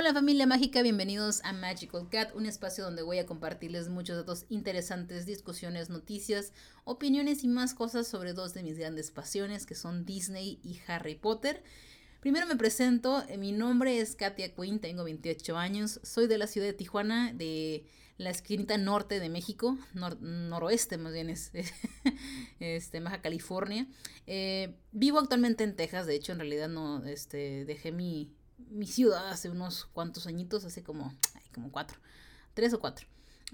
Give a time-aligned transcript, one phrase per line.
[0.00, 4.46] Hola familia mágica, bienvenidos a Magical Cat, un espacio donde voy a compartirles muchos datos
[4.48, 6.52] interesantes, discusiones, noticias,
[6.84, 11.16] opiniones y más cosas sobre dos de mis grandes pasiones que son Disney y Harry
[11.16, 11.64] Potter.
[12.20, 16.46] Primero me presento, eh, mi nombre es Katia Quinn, tengo 28 años, soy de la
[16.46, 17.84] ciudad de Tijuana, de
[18.18, 21.50] la esquinita norte de México, noroeste más bien es,
[22.60, 23.88] este, Baja California.
[24.28, 28.37] Eh, vivo actualmente en Texas, de hecho en realidad no, este, dejé mi,
[28.70, 31.14] mi ciudad hace unos cuantos añitos, hace como,
[31.54, 31.98] como cuatro,
[32.54, 33.06] tres o cuatro.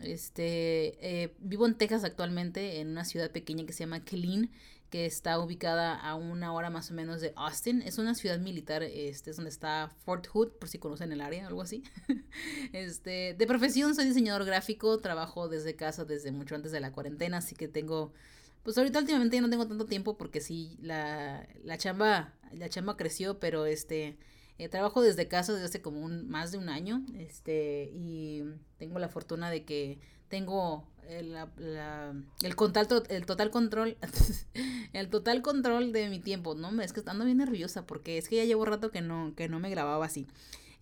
[0.03, 4.51] Este, eh, vivo en Texas actualmente, en una ciudad pequeña que se llama Killeen,
[4.91, 7.83] que está ubicada a una hora más o menos de Austin.
[7.83, 11.47] Es una ciudad militar, este es donde está Fort Hood, por si conocen el área,
[11.47, 11.85] algo así.
[12.73, 17.39] este, de profesión soy diseñador gráfico, trabajo desde casa desde mucho antes de la cuarentena,
[17.39, 18.13] así que tengo
[18.63, 22.97] pues ahorita últimamente ya no tengo tanto tiempo porque sí la, la chamba la chamba
[22.97, 24.17] creció, pero este
[24.59, 28.45] eh, trabajo desde casa desde hace como un, más de un año este, y
[28.79, 32.57] tengo la fortuna de que tengo el, el,
[33.09, 33.97] el total control
[34.93, 36.81] el total control de mi tiempo, ¿no?
[36.81, 39.61] Es que ando bien nerviosa porque es que ya llevo rato que no, que no
[39.61, 40.27] me grababa así.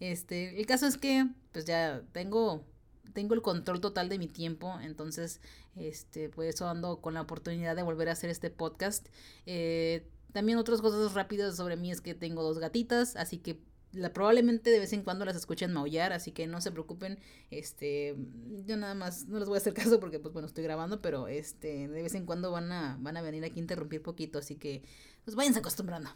[0.01, 2.64] Este, el caso es que pues ya tengo
[3.12, 5.41] tengo el control total de mi tiempo, entonces,
[5.77, 9.07] este, pues eso ando con la oportunidad de volver a hacer este podcast.
[9.47, 13.61] Eh, también otras cosas rápidas sobre mí es que tengo dos gatitas, así que
[13.93, 17.19] la, probablemente de vez en cuando las escuchen maullar, así que no se preocupen,
[17.51, 18.17] este,
[18.67, 21.29] yo nada más no les voy a hacer caso porque pues bueno, estoy grabando, pero
[21.29, 24.57] este, de vez en cuando van a, van a venir aquí a interrumpir poquito, así
[24.57, 24.83] que
[25.25, 26.11] pues váyanse acostumbrando.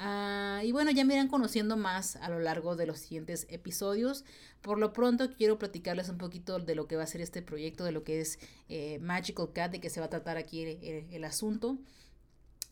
[0.00, 4.24] Ah, y bueno, ya me irán conociendo más a lo largo de los siguientes episodios.
[4.62, 7.82] Por lo pronto quiero platicarles un poquito de lo que va a ser este proyecto,
[7.82, 10.78] de lo que es eh, Magical Cat, de que se va a tratar aquí
[11.10, 11.78] el asunto.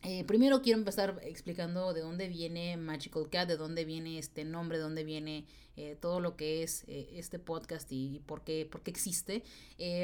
[0.09, 4.77] Eh, primero quiero empezar explicando de dónde viene Magical Cat, de dónde viene este nombre,
[4.77, 5.45] de dónde viene
[5.75, 9.43] eh, todo lo que es eh, este podcast y por qué, por qué existe.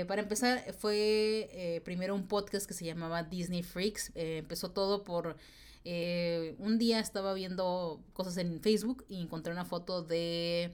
[0.05, 4.11] para empezar, fue primero un podcast que se llamaba Disney Freaks.
[4.13, 5.37] empezó todo por...
[5.85, 10.73] un día estaba viendo cosas en Facebook y encontré una foto de...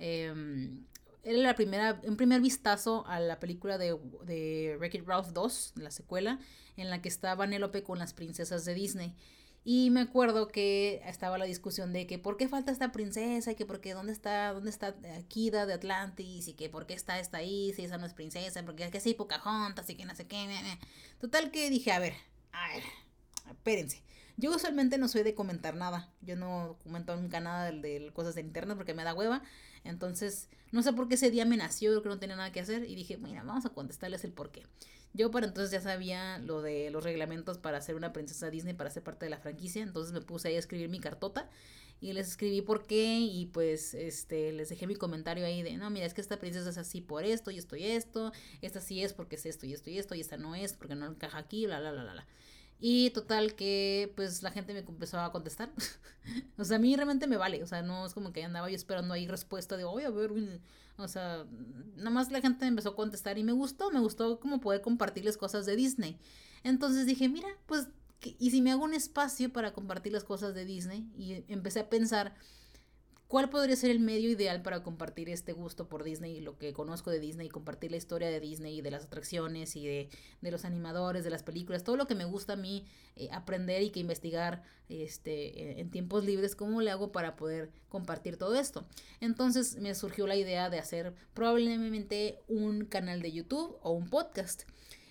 [0.00, 0.84] Em,
[1.22, 5.92] era la primera, un primer vistazo a la película de, de Wreck-It Ralph 2, la
[5.92, 6.40] secuela,
[6.76, 9.14] en la que está Vanellope con las princesas de Disney.
[9.66, 13.54] Y me acuerdo que estaba la discusión de que por qué falta esta princesa y
[13.54, 14.94] que por qué dónde está, dónde está
[15.28, 18.62] Kida de Atlantis y que por qué está esta ahí si esa no es princesa,
[18.62, 20.46] porque es que sí Pocahontas y que no sé qué.
[21.18, 22.12] Total que dije, a ver,
[22.52, 22.82] a ver,
[23.50, 24.02] espérense.
[24.36, 26.12] Yo usualmente no soy de comentar nada.
[26.20, 29.42] Yo no comento nunca nada de, de cosas de internet porque me da hueva.
[29.84, 32.60] Entonces, no sé por qué ese día me nació, creo que no tenía nada que
[32.60, 34.66] hacer y dije, mira, vamos a contestarles el por qué.
[35.14, 38.90] Yo para entonces ya sabía lo de los reglamentos para ser una princesa Disney, para
[38.90, 41.48] ser parte de la franquicia, entonces me puse ahí a escribir mi cartota
[42.00, 45.88] y les escribí por qué y pues este les dejé mi comentario ahí de, no,
[45.88, 49.02] mira, es que esta princesa es así por esto y esto y esto, esta sí
[49.04, 51.38] es porque es esto y esto y esto y esta no es porque no encaja
[51.38, 52.26] aquí, bla, bla, bla, bla.
[52.80, 55.70] Y total que pues la gente me empezó a contestar.
[56.58, 57.62] o sea, a mí realmente me vale.
[57.62, 60.32] O sea, no es como que andaba yo esperando ahí respuesta de, oye, a ver,
[60.96, 61.46] o sea,
[61.96, 65.36] nada más la gente empezó a contestar y me gustó, me gustó como poder compartirles
[65.36, 66.18] cosas de Disney.
[66.62, 67.88] Entonces dije, mira, pues,
[68.22, 71.10] ¿y si me hago un espacio para compartir las cosas de Disney?
[71.16, 72.34] Y empecé a pensar
[73.34, 76.72] ¿Cuál podría ser el medio ideal para compartir este gusto por Disney y lo que
[76.72, 80.08] conozco de Disney, y compartir la historia de Disney y de las atracciones y de,
[80.40, 82.86] los animadores, de las películas, todo lo que me gusta a mí
[83.16, 88.36] eh, aprender y que investigar este, en tiempos libres, cómo le hago para poder compartir
[88.36, 88.86] todo esto?
[89.18, 94.62] Entonces me surgió la idea de hacer probablemente un canal de YouTube o un podcast.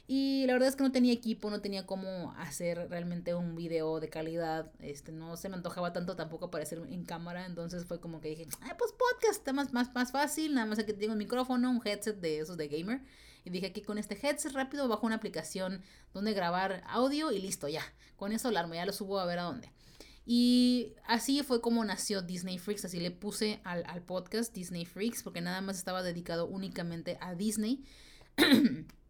[0.06, 4.02] Y la verdad es que no tenía equipo, no tenía cómo hacer realmente un video
[4.02, 4.69] de calidad.
[4.80, 7.46] Este, no se me antojaba tanto tampoco aparecer en cámara.
[7.46, 10.53] Entonces fue como que dije, ah, pues podcast está más, más, más fácil.
[10.56, 13.02] Nada más que tengo un micrófono, un headset de esos de gamer.
[13.46, 15.81] Y dije aquí con este headset rápido bajo una aplicación
[16.13, 17.83] donde grabar audio y listo, ya.
[18.18, 19.72] Con eso alarmo, ya lo subo a ver a dónde.
[20.25, 25.24] Y así fue como nació Disney Freaks, así le puse al, al podcast Disney Freaks,
[25.24, 27.83] porque nada más estaba dedicado únicamente a Disney.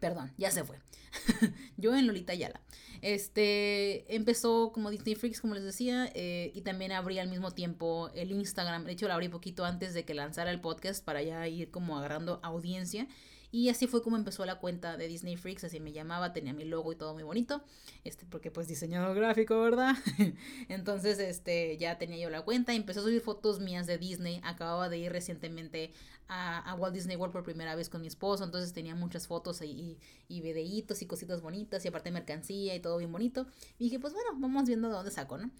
[0.00, 0.78] Perdón, ya se fue.
[1.76, 2.60] Yo en Lolita Yala.
[3.02, 8.10] Este empezó como Disney Freaks, como les decía, eh, y también abrí al mismo tiempo
[8.14, 8.84] el Instagram.
[8.84, 11.98] De hecho, lo abrí poquito antes de que lanzara el podcast para ya ir como
[11.98, 13.06] agarrando audiencia.
[13.54, 16.64] Y así fue como empezó la cuenta de Disney Freaks, así me llamaba, tenía mi
[16.64, 17.62] logo y todo muy bonito,
[18.02, 19.94] este, porque pues diseñador gráfico, ¿verdad?
[20.68, 24.40] Entonces, este, ya tenía yo la cuenta, y empecé a subir fotos mías de Disney,
[24.42, 25.92] acababa de ir recientemente
[26.28, 29.98] a, Walt Disney World por primera vez con mi esposo, entonces tenía muchas fotos y,
[30.28, 33.46] y, videitos y cositas bonitas, y aparte mercancía y todo bien bonito,
[33.78, 35.50] y dije, pues bueno, vamos viendo de dónde saco, ¿no?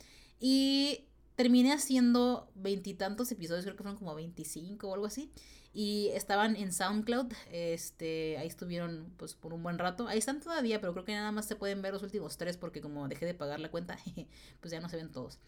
[0.40, 1.06] Y
[1.36, 5.30] terminé haciendo veintitantos episodios, creo que fueron como 25 o algo así.
[5.72, 10.06] Y estaban en SoundCloud, este, ahí estuvieron pues por un buen rato.
[10.06, 12.80] Ahí están todavía, pero creo que nada más se pueden ver los últimos tres porque
[12.80, 13.98] como dejé de pagar la cuenta,
[14.60, 15.40] pues ya no se ven todos.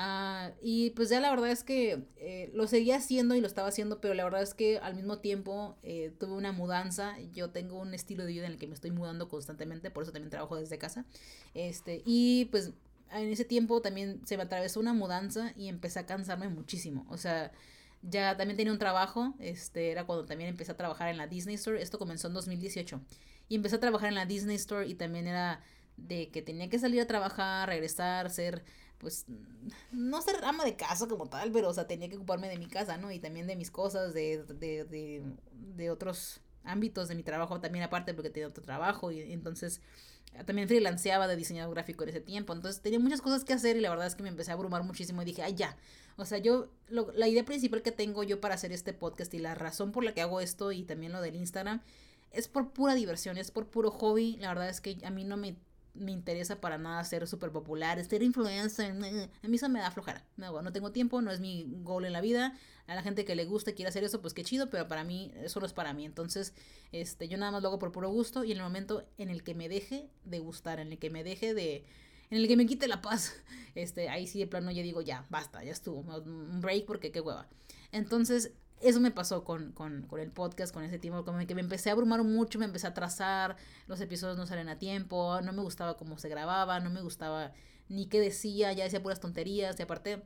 [0.00, 3.66] Ah, y pues ya la verdad es que eh, lo seguía haciendo y lo estaba
[3.66, 7.16] haciendo, pero la verdad es que al mismo tiempo eh, tuve una mudanza.
[7.32, 10.12] Yo tengo un estilo de vida en el que me estoy mudando constantemente, por eso
[10.12, 11.04] también trabajo desde casa.
[11.52, 12.70] Este, y pues
[13.10, 17.04] en ese tiempo también se me atravesó una mudanza y empecé a cansarme muchísimo.
[17.08, 17.50] O sea,
[18.02, 21.56] ya también tenía un trabajo, este era cuando también empecé a trabajar en la Disney
[21.56, 23.00] Store, esto comenzó en 2018.
[23.48, 25.60] Y empecé a trabajar en la Disney Store y también era
[25.96, 28.62] de que tenía que salir a trabajar, regresar, ser
[28.98, 29.26] pues
[29.92, 32.66] no ser ama de casa como tal, pero o sea, tenía que ocuparme de mi
[32.66, 33.10] casa, ¿no?
[33.10, 35.22] Y también de mis cosas, de, de, de,
[35.52, 39.80] de otros ámbitos de mi trabajo también aparte porque tenía otro trabajo y entonces
[40.44, 42.52] también freelanceaba de diseñador gráfico en ese tiempo.
[42.52, 44.82] Entonces tenía muchas cosas que hacer y la verdad es que me empecé a abrumar
[44.84, 45.76] muchísimo y dije, ay, ya.
[46.16, 49.54] O sea, yo, la idea principal que tengo yo para hacer este podcast y la
[49.54, 51.80] razón por la que hago esto y también lo del Instagram
[52.30, 54.36] es por pura diversión, es por puro hobby.
[54.36, 55.56] La verdad es que a mí no me
[55.98, 58.92] me interesa para nada ser súper popular, ser influencer.
[59.42, 60.24] A mí eso me da flojera.
[60.36, 62.56] No, no tengo tiempo, no es mi goal en la vida.
[62.86, 65.32] A la gente que le guste, quiere hacer eso, pues qué chido, pero para mí,
[65.36, 66.04] eso no es para mí.
[66.04, 66.54] Entonces,
[66.92, 69.42] este, yo nada más lo hago por puro gusto y en el momento en el
[69.42, 71.84] que me deje de gustar, en el que me deje de...
[72.30, 73.34] En el que me quite la paz,
[73.74, 77.20] este, ahí sí de plano ya digo, ya, basta, ya estuvo, un break porque qué
[77.20, 77.48] hueva.
[77.90, 81.60] Entonces, eso me pasó con, con, con, el podcast, con ese tiempo, como que me
[81.60, 85.52] empecé a abrumar mucho, me empecé a trazar, los episodios no salen a tiempo, no
[85.52, 87.52] me gustaba cómo se grababa, no me gustaba
[87.88, 90.22] ni qué decía, ya decía puras tonterías y aparte,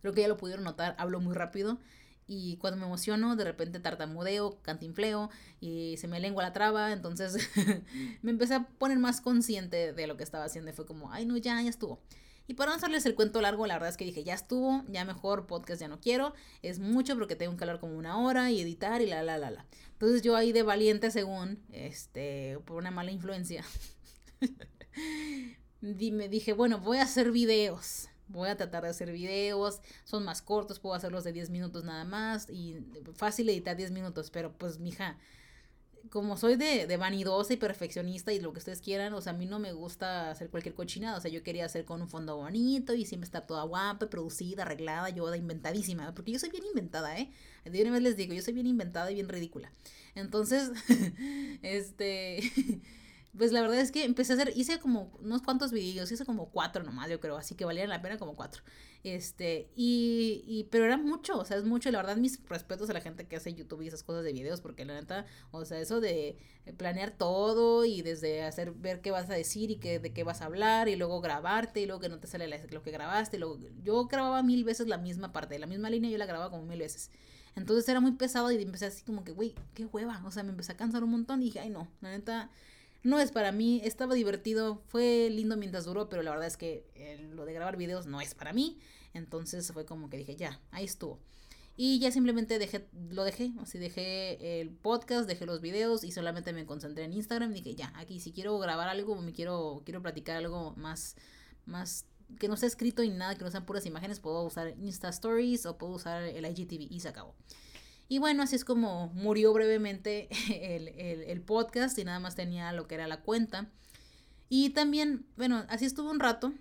[0.00, 1.78] creo que ya lo pudieron notar, hablo muy rápido
[2.26, 5.30] y cuando me emociono, de repente tartamudeo, cantinfleo
[5.60, 7.48] y se me lengua la traba, entonces
[8.22, 11.24] me empecé a poner más consciente de lo que estaba haciendo y fue como, ay
[11.24, 12.00] no, ya, ya estuvo.
[12.46, 15.04] Y para no hacerles el cuento largo, la verdad es que dije, ya estuvo, ya
[15.04, 16.32] mejor podcast ya no quiero,
[16.62, 19.50] es mucho porque tengo que hablar como una hora y editar y la, la, la,
[19.50, 19.66] la.
[19.92, 23.64] Entonces yo ahí de valiente según, este, por una mala influencia,
[25.80, 28.08] me dije, bueno, voy a hacer videos.
[28.28, 32.04] Voy a tratar de hacer videos, son más cortos, puedo hacerlos de 10 minutos nada
[32.04, 32.78] más y
[33.14, 35.16] fácil editar 10 minutos, pero pues mija,
[36.10, 39.36] como soy de, de, vanidosa y perfeccionista y lo que ustedes quieran, o sea, a
[39.36, 42.36] mí no me gusta hacer cualquier cochinada, o sea, yo quería hacer con un fondo
[42.36, 46.64] bonito y siempre estar toda guapa, producida, arreglada, yo de inventadísima, porque yo soy bien
[46.64, 47.30] inventada, ¿eh?
[47.64, 49.72] De una vez les digo, yo soy bien inventada y bien ridícula.
[50.14, 50.70] Entonces,
[51.62, 52.40] este,
[53.36, 56.50] pues la verdad es que empecé a hacer, hice como unos cuantos videos, hice como
[56.50, 58.62] cuatro nomás, yo creo, así que valían la pena como cuatro.
[59.04, 62.90] Este, y, y, pero era mucho, o sea, es mucho, y la verdad, mis respetos
[62.90, 65.64] a la gente que hace YouTube y esas cosas de videos, porque la neta, o
[65.64, 66.38] sea, eso de
[66.76, 70.42] planear todo y desde hacer, ver qué vas a decir y qué, de qué vas
[70.42, 73.40] a hablar, y luego grabarte, y luego que no te sale lo que grabaste, y
[73.40, 76.64] luego, yo grababa mil veces la misma parte, la misma línea yo la grababa como
[76.64, 77.10] mil veces.
[77.54, 80.50] Entonces era muy pesado y empecé así como que, güey, qué hueva, o sea, me
[80.50, 82.50] empecé a cansar un montón y dije, ay no, la neta
[83.06, 86.84] no es para mí, estaba divertido, fue lindo mientras duró, pero la verdad es que
[86.96, 88.80] eh, lo de grabar videos no es para mí.
[89.14, 91.20] Entonces fue como que dije, ya, ahí estuvo.
[91.76, 96.52] Y ya simplemente dejé, lo dejé, así dejé el podcast, dejé los videos y solamente
[96.52, 97.52] me concentré en Instagram.
[97.52, 101.14] Dije, ya, aquí si quiero grabar algo, me quiero, quiero platicar algo más,
[101.64, 102.06] más
[102.40, 105.64] que no sea escrito ni nada, que no sean puras imágenes, puedo usar Insta Stories
[105.64, 107.36] o puedo usar el IGTV y se acabó.
[108.08, 110.28] Y bueno, así es como murió brevemente
[111.28, 113.68] el, podcast y nada más tenía lo que era la cuenta.
[114.48, 116.52] Y también, bueno, así estuvo un rato.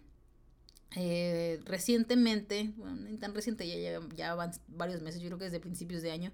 [0.95, 5.59] Eh, recientemente, bueno, no tan reciente, ya, ya, van varios meses, yo creo que desde
[5.59, 6.31] principios de año.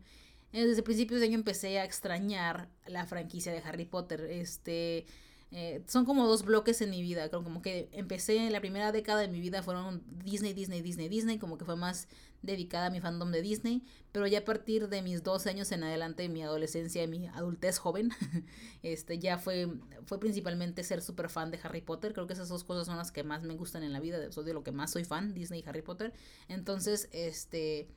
[0.53, 4.21] Eh, desde principios de año empecé a extrañar la franquicia de Harry Potter.
[4.21, 5.05] Este
[5.51, 7.29] eh, son como dos bloques en mi vida.
[7.29, 11.37] Como que empecé en la primera década de mi vida fueron Disney, Disney, Disney, Disney.
[11.37, 12.07] Como que fue más
[12.41, 13.83] dedicada a mi fandom de Disney.
[14.13, 17.79] Pero ya a partir de mis 12 años en adelante, mi adolescencia y mi adultez
[17.79, 18.11] joven,
[18.83, 19.67] este ya fue,
[20.05, 22.13] fue principalmente ser súper fan de Harry Potter.
[22.13, 24.31] Creo que esas dos cosas son las que más me gustan en la vida.
[24.31, 26.13] Soy de lo que más soy fan, Disney y Harry Potter.
[26.47, 27.89] Entonces, este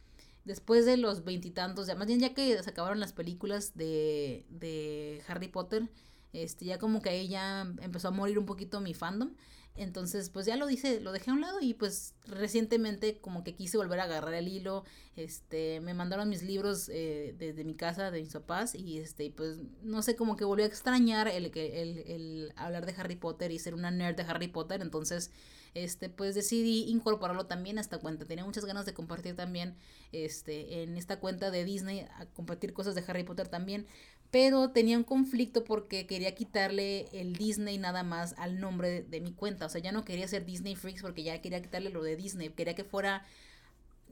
[0.45, 5.23] después de los veintitantos, ya más bien ya que se acabaron las películas de, de
[5.27, 5.89] Harry Potter,
[6.35, 9.35] este, ya como que ahí ya empezó a morir un poquito mi fandom.
[9.77, 13.57] Entonces, pues ya lo dice, lo dejé a un lado y pues recientemente como que
[13.57, 14.85] quise volver a agarrar el hilo.
[15.17, 19.59] Este, me mandaron mis libros eh, desde mi casa, de mis papás, y este, pues
[19.83, 23.59] no sé, como que volví a extrañar el, el, el hablar de Harry Potter y
[23.59, 24.81] ser una nerd de Harry Potter.
[24.81, 25.33] Entonces,
[25.75, 28.27] este, pues decidí incorporarlo también a esta cuenta.
[28.27, 29.77] Tenía muchas ganas de compartir también,
[30.13, 33.89] este, en esta cuenta de Disney, a compartir cosas de Harry Potter también
[34.31, 39.33] pero tenía un conflicto porque quería quitarle el Disney nada más al nombre de, mi
[39.33, 42.17] cuenta o sea, ya no quería ser Disney Freaks porque ya quería quitarle lo de
[42.17, 43.25] Disney, quería que fuera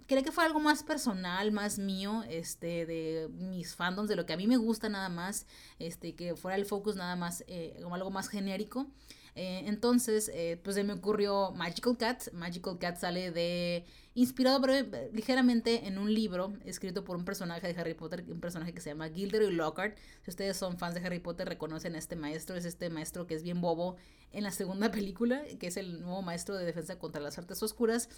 [0.06, 4.32] quería que fuera algo más personal, más mío, este, de mis fandoms, de lo que
[4.32, 5.46] a mí me gusta nada más,
[5.78, 8.86] este, que fuera el focus nada más, eh, como algo más genérico.
[9.34, 12.32] Eh, entonces, eh, pues se me ocurrió Magical Cat.
[12.32, 13.84] Magical Cat sale de.
[14.14, 18.74] Inspirado breve, ligeramente en un libro escrito por un personaje de Harry Potter, un personaje
[18.74, 19.96] que se llama Gilderoy Lockhart.
[20.22, 22.56] Si ustedes son fans de Harry Potter, reconocen a este maestro.
[22.56, 23.96] Es este maestro que es bien bobo
[24.32, 28.08] en la segunda película, que es el nuevo maestro de defensa contra las artes oscuras.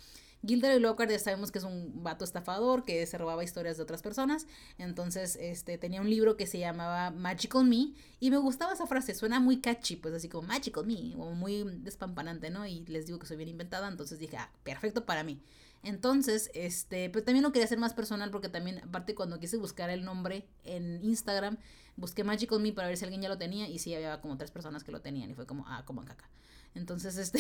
[0.47, 4.03] Gilderoy Lockhart ya sabemos que es un vato estafador que se robaba historias de otras
[4.03, 4.47] personas.
[4.79, 9.15] Entonces, este, tenía un libro que se llamaba Magical Me y me gustaba esa frase,
[9.15, 12.67] suena muy catchy, pues así como Magical Me, o muy despampanante, ¿no?
[12.67, 15.41] Y les digo que soy bien inventada, entonces dije, ah, perfecto para mí.
[15.85, 19.91] Entonces, este, pero también lo quería hacer más personal porque también, aparte cuando quise buscar
[19.91, 21.59] el nombre en Instagram,
[21.97, 24.51] busqué Magical Me para ver si alguien ya lo tenía y sí, había como tres
[24.51, 26.29] personas que lo tenían y fue como, ah, como caca.
[26.75, 27.39] Entonces, este,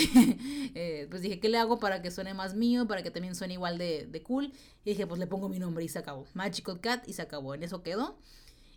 [0.75, 3.55] eh, pues dije, ¿qué le hago para que suene más mío, para que también suene
[3.55, 4.53] igual de, de cool?
[4.85, 6.27] Y dije, pues le pongo mi nombre y se acabó.
[6.35, 7.55] Magical Cat y se acabó.
[7.55, 8.19] En eso quedó.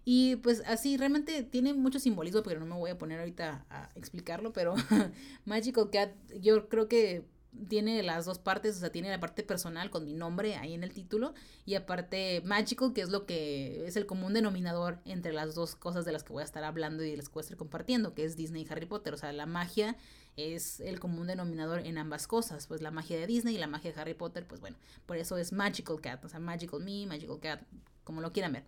[0.10, 3.90] Y pues así, realmente tiene mucho simbolismo, pero no me voy a poner ahorita a
[3.96, 4.74] explicarlo, pero
[5.46, 7.26] Magical Cat, yo creo que
[7.68, 10.84] tiene las dos partes, o sea, tiene la parte personal con mi nombre ahí en
[10.84, 11.34] el título
[11.66, 16.06] y aparte Magical, que es lo que es el común denominador entre las dos cosas
[16.06, 18.14] de las que voy a estar hablando y de las que voy a estar compartiendo,
[18.14, 19.96] que es Disney y Harry Potter, o sea, la magia
[20.36, 23.92] es el común denominador en ambas cosas, pues la magia de Disney y la magia
[23.92, 27.40] de Harry Potter, pues bueno, por eso es Magical Cat, o sea, Magical Me, Magical
[27.40, 27.62] Cat,
[28.04, 28.64] como lo quieran ver.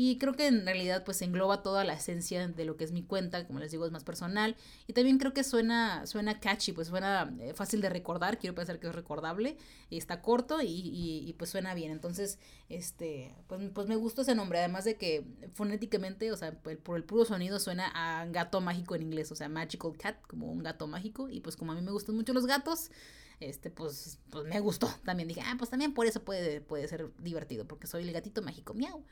[0.00, 3.02] Y creo que en realidad pues engloba toda la esencia de lo que es mi
[3.02, 4.54] cuenta, como les digo, es más personal.
[4.86, 8.78] Y también creo que suena, suena catchy, pues suena eh, fácil de recordar, quiero pensar
[8.78, 9.56] que es recordable,
[9.90, 11.90] y está corto y, y, pues suena bien.
[11.90, 12.38] Entonces,
[12.68, 15.24] este, pues, pues me gustó ese nombre, además de que
[15.54, 19.48] fonéticamente, o sea, por el puro sonido suena a gato mágico en inglés, o sea,
[19.48, 21.28] magical cat, como un gato mágico.
[21.28, 22.92] Y pues como a mí me gustan mucho los gatos,
[23.40, 24.88] este, pues, pues me gustó.
[25.04, 28.42] También dije, ah, pues también por eso puede, puede ser divertido, porque soy el gatito
[28.42, 29.02] mágico, miau.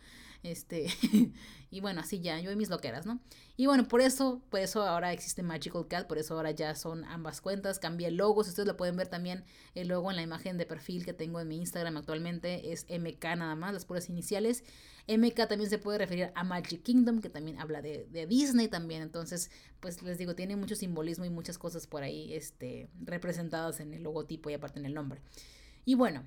[0.42, 0.86] Este,
[1.70, 3.20] y bueno, así ya, yo y mis loqueras, ¿no?
[3.56, 7.04] Y bueno, por eso, por eso ahora existe Magical Cat, por eso ahora ya son
[7.04, 7.78] ambas cuentas.
[7.78, 10.66] Cambié el logo, si ustedes lo pueden ver también, el logo en la imagen de
[10.66, 14.64] perfil que tengo en mi Instagram actualmente es MK nada más, las puras iniciales.
[15.08, 19.02] MK también se puede referir a Magic Kingdom, que también habla de, de Disney también.
[19.02, 19.50] Entonces,
[19.80, 24.02] pues les digo, tiene mucho simbolismo y muchas cosas por ahí este, representadas en el
[24.02, 25.20] logotipo y aparte en el nombre.
[25.84, 26.24] Y bueno,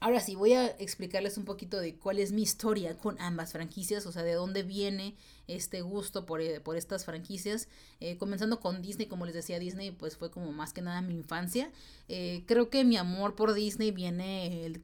[0.00, 4.06] Ahora sí, voy a explicarles un poquito de cuál es mi historia con ambas franquicias,
[4.06, 5.16] o sea, de dónde viene
[5.48, 7.68] este gusto por, eh, estas franquicias.
[7.98, 11.14] Eh, comenzando con Disney, como les decía, Disney pues fue como más que nada mi
[11.14, 11.72] infancia.
[12.06, 14.82] Eh, creo que mi amor por Disney viene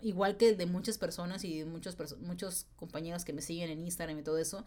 [0.00, 3.82] igual que el de muchas personas y de muchos, muchos compañeros que me siguen en
[3.82, 4.64] Instagram y todo eso,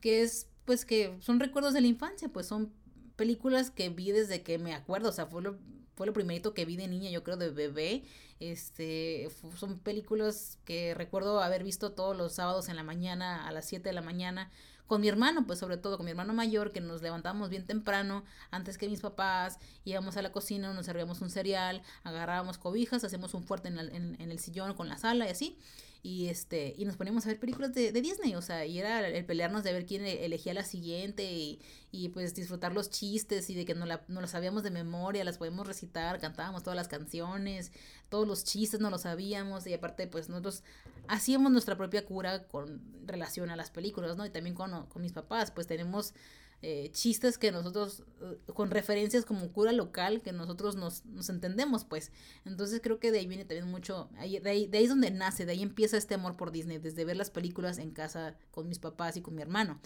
[0.00, 2.72] que es pues que son recuerdos de la infancia, pues son
[3.16, 5.58] películas que vi desde que me acuerdo, o sea, fue lo,
[5.98, 8.04] fue lo primerito que vi de niña, yo creo, de bebé.
[8.38, 13.66] Este, son películas que recuerdo haber visto todos los sábados en la mañana, a las
[13.66, 14.48] 7 de la mañana,
[14.86, 18.24] con mi hermano, pues sobre todo con mi hermano mayor, que nos levantábamos bien temprano,
[18.52, 23.34] antes que mis papás, íbamos a la cocina, nos servíamos un cereal, agarrábamos cobijas, hacemos
[23.34, 25.58] un fuerte en, en el sillón con la sala y así
[26.02, 29.24] y este y nos poníamos a ver películas de, Disney, o sea, y era el
[29.24, 33.54] pelearnos de ver quién e, elegía la siguiente y, y pues disfrutar los chistes y
[33.54, 36.88] de que no, la, no lo sabíamos de memoria, las podíamos recitar, cantábamos todas las
[36.88, 37.72] canciones,
[38.08, 40.62] todos los chistes no los sabíamos y aparte pues nosotros
[41.08, 44.24] hacíamos nuestra propia cura con relación a las películas, ¿no?
[44.24, 46.14] Y también con, con mis papás, pues tenemos
[46.60, 51.84] eh, chistes que nosotros, eh, con referencias como cura local, que nosotros nos, nos, entendemos,
[51.84, 52.10] pues.
[52.44, 55.46] Entonces creo que de ahí viene también mucho, de ahí, de ahí es donde nace,
[55.46, 58.80] de ahí empieza este amor por Disney, desde ver las películas en casa con mis
[58.80, 59.80] papás y con mi hermano.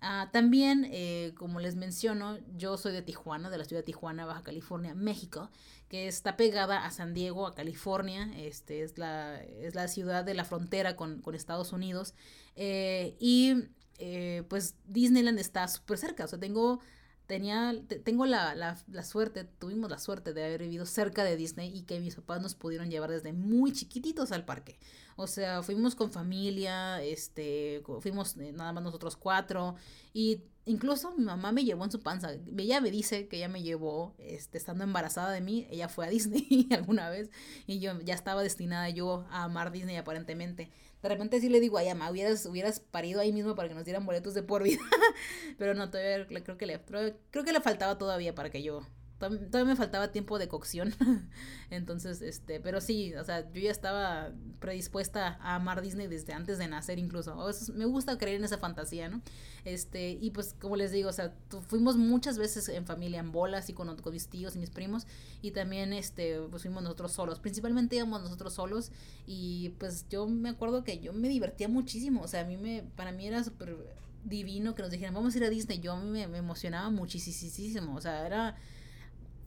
[0.00, 4.26] Ah, también, eh, como les menciono, yo soy de Tijuana, de la ciudad de Tijuana,
[4.26, 5.48] Baja California, México,
[5.88, 8.30] que está pegada a San Diego, a California.
[8.36, 12.14] Este es la, es la ciudad de la frontera con, con Estados Unidos.
[12.56, 13.54] y
[13.98, 16.24] eh, pues Disneyland está súper cerca.
[16.24, 16.80] O sea, tengo,
[17.26, 17.74] tenía,
[18.04, 21.82] tengo la, la, la, suerte, tuvimos la suerte de haber vivido cerca de Disney y
[21.82, 24.78] que mis papás nos pudieron llevar desde muy chiquititos al parque.
[25.16, 29.74] O sea, fuimos con familia, este, fuimos eh, nada más nosotros cuatro
[30.12, 32.32] y incluso mi mamá me llevó en su panza.
[32.58, 36.10] Ella me dice que ella me llevó, este, estando embarazada de mí, ella fue a
[36.10, 37.30] Disney alguna vez
[37.66, 40.70] y yo ya estaba destinada yo a amar Disney aparentemente.
[41.02, 43.84] De repente sí le digo, ay, mamá, hubieras, hubieras parido ahí mismo para que nos
[43.84, 44.82] dieran boletos de por vida.
[45.58, 48.82] Pero no, todavía creo que le, creo que le faltaba todavía para que yo
[49.18, 50.94] todavía me faltaba tiempo de cocción.
[51.70, 54.30] Entonces, este, pero sí, o sea, yo ya estaba
[54.60, 57.36] predispuesta a amar Disney desde antes de nacer incluso.
[57.74, 59.22] me gusta creer en esa fantasía, ¿no?
[59.64, 61.34] Este, y pues como les digo, o sea,
[61.68, 65.06] fuimos muchas veces en familia en bolas y con, con mis tíos y mis primos
[65.42, 67.40] y también este, pues fuimos nosotros solos.
[67.40, 68.92] Principalmente íbamos nosotros solos
[69.26, 72.84] y pues yo me acuerdo que yo me divertía muchísimo, o sea, a mí me
[72.96, 73.76] para mí era súper
[74.24, 75.80] divino que nos dijeran, vamos a ir a Disney.
[75.80, 78.56] Yo a mí me, me emocionaba muchísimo, o sea, era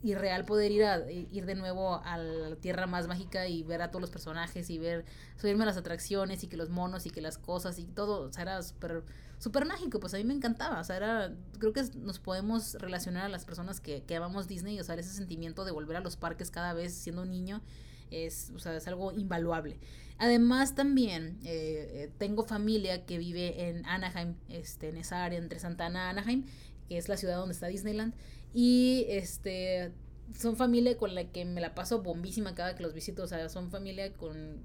[0.02, 3.90] irreal poder ir a ir de nuevo a la tierra más mágica y ver a
[3.90, 5.04] todos los personajes y ver
[5.36, 8.32] subirme a las atracciones y que los monos y que las cosas y todo, o
[8.32, 9.04] sea, era súper
[9.38, 13.24] súper mágico, pues a mí me encantaba, o sea, era creo que nos podemos relacionar
[13.24, 16.16] a las personas que, que amamos Disney, o sea, ese sentimiento de volver a los
[16.16, 17.62] parques cada vez siendo un niño
[18.10, 19.78] es, o sea, es algo invaluable.
[20.18, 25.58] Además también eh, eh, tengo familia que vive en Anaheim, este, en esa área entre
[25.58, 26.44] Santana y Anaheim,
[26.88, 28.14] que es la ciudad donde está Disneyland.
[28.52, 29.92] Y este
[30.38, 33.22] son familia con la que me la paso bombísima cada que los visito.
[33.22, 34.60] O sea, son familia con,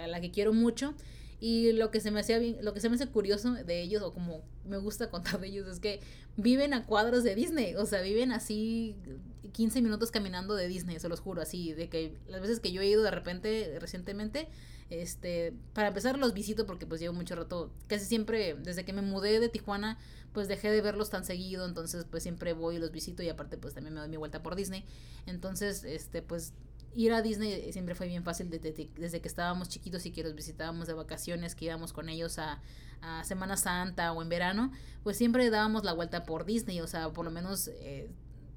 [0.00, 0.94] a la que quiero mucho.
[1.38, 4.02] Y lo que se me hacía bien, lo que se me hace curioso de ellos,
[4.02, 6.00] o como me gusta contar de ellos, es que
[6.36, 7.74] viven a cuadros de Disney.
[7.76, 8.96] O sea, viven así
[9.52, 12.82] 15 minutos caminando de Disney, se los juro, así, de que las veces que yo
[12.82, 14.48] he ido de repente, recientemente,
[14.90, 19.02] este, para empezar los visito porque pues llevo mucho rato, casi siempre, desde que me
[19.02, 19.98] mudé de Tijuana,
[20.36, 23.56] pues dejé de verlos tan seguido, entonces pues siempre voy y los visito y aparte
[23.56, 24.84] pues también me doy mi vuelta por Disney.
[25.24, 26.52] Entonces, este, pues
[26.92, 30.34] ir a Disney siempre fue bien fácil desde, desde que estábamos chiquitos y que los
[30.34, 32.60] visitábamos de vacaciones, que íbamos con ellos a,
[33.00, 37.08] a, Semana Santa o en verano, pues siempre dábamos la vuelta por Disney, o sea,
[37.14, 38.10] por lo menos, eh,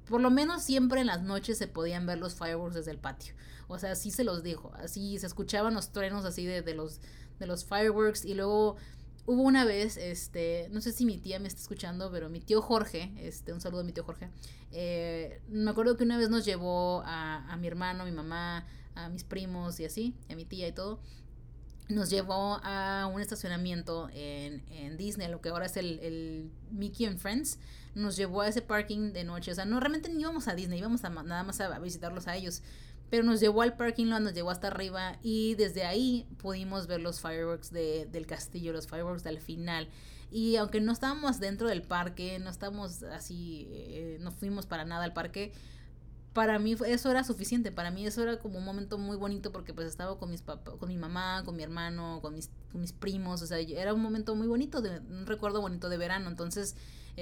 [0.04, 3.32] por lo menos siempre en las noches se podían ver los fireworks desde el patio.
[3.68, 7.00] O sea, así se los dijo, así se escuchaban los truenos así de, de los,
[7.38, 8.76] de los fireworks y luego
[9.30, 12.60] Hubo una vez, este, no sé si mi tía me está escuchando, pero mi tío
[12.60, 14.28] Jorge, este, un saludo a mi tío Jorge,
[14.72, 19.08] eh, me acuerdo que una vez nos llevó a, a mi hermano, mi mamá, a
[19.08, 20.98] mis primos y así, a mi tía y todo,
[21.90, 27.06] nos llevó a un estacionamiento en, en Disney, lo que ahora es el, el, Mickey
[27.06, 27.60] and Friends.
[27.94, 29.50] Nos llevó a ese parking de noche.
[29.50, 32.36] O sea, no realmente ni íbamos a Disney, íbamos a, nada más a visitarlos a
[32.36, 32.62] ellos.
[33.10, 37.00] Pero nos llevó al parking lot, nos llevó hasta arriba y desde ahí pudimos ver
[37.00, 39.88] los fireworks de, del castillo, los fireworks del final.
[40.30, 45.04] Y aunque no estábamos dentro del parque, no estamos así, eh, no fuimos para nada
[45.04, 45.52] al parque,
[46.32, 49.74] para mí eso era suficiente, para mí eso era como un momento muy bonito porque
[49.74, 52.92] pues estaba con mis papás, con mi mamá, con mi hermano, con mis, con mis
[52.92, 56.76] primos, o sea, era un momento muy bonito, de, un recuerdo bonito de verano, entonces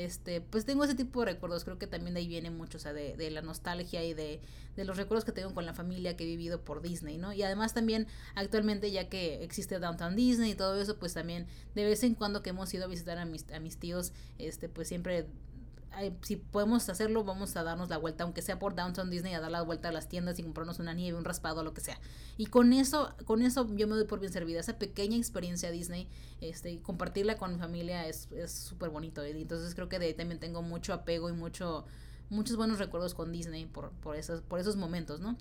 [0.05, 2.81] este, pues tengo ese tipo de recuerdos, creo que también de ahí viene mucho, o
[2.81, 4.41] sea, de, de la nostalgia y de,
[4.77, 7.33] de, los recuerdos que tengo con la familia que he vivido por Disney, ¿no?
[7.33, 11.85] Y además también actualmente ya que existe Downtown Disney y todo eso, pues también de
[11.85, 14.89] vez en cuando que hemos ido a visitar a mis, a mis tíos, este, pues
[14.89, 15.27] siempre
[16.23, 19.51] si podemos hacerlo, vamos a darnos la vuelta, aunque sea por Downtown Disney, a dar
[19.51, 22.01] la vuelta a las tiendas y comprarnos una nieve, un raspado, lo que sea.
[22.37, 24.61] Y con eso, con eso yo me doy por bien servida.
[24.61, 26.09] Esa pequeña experiencia Disney,
[26.41, 29.27] este, compartirla con mi familia es súper bonito.
[29.27, 31.85] Y entonces creo que de ahí también tengo mucho apego y mucho
[32.31, 35.37] muchos buenos recuerdos con Disney por, por, esos, por esos momentos, ¿no?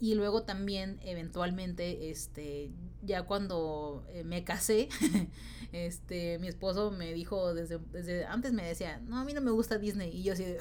[0.00, 2.70] Y luego también, eventualmente, este,
[3.02, 4.88] ya cuando eh, me casé,
[5.72, 9.50] este, mi esposo me dijo desde, desde antes me decía, no, a mí no me
[9.50, 10.10] gusta Disney.
[10.10, 10.58] Y yo así de,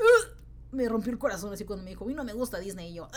[0.72, 2.92] me rompió el corazón así cuando me dijo, a mí no me gusta Disney.
[2.92, 3.08] Y yo,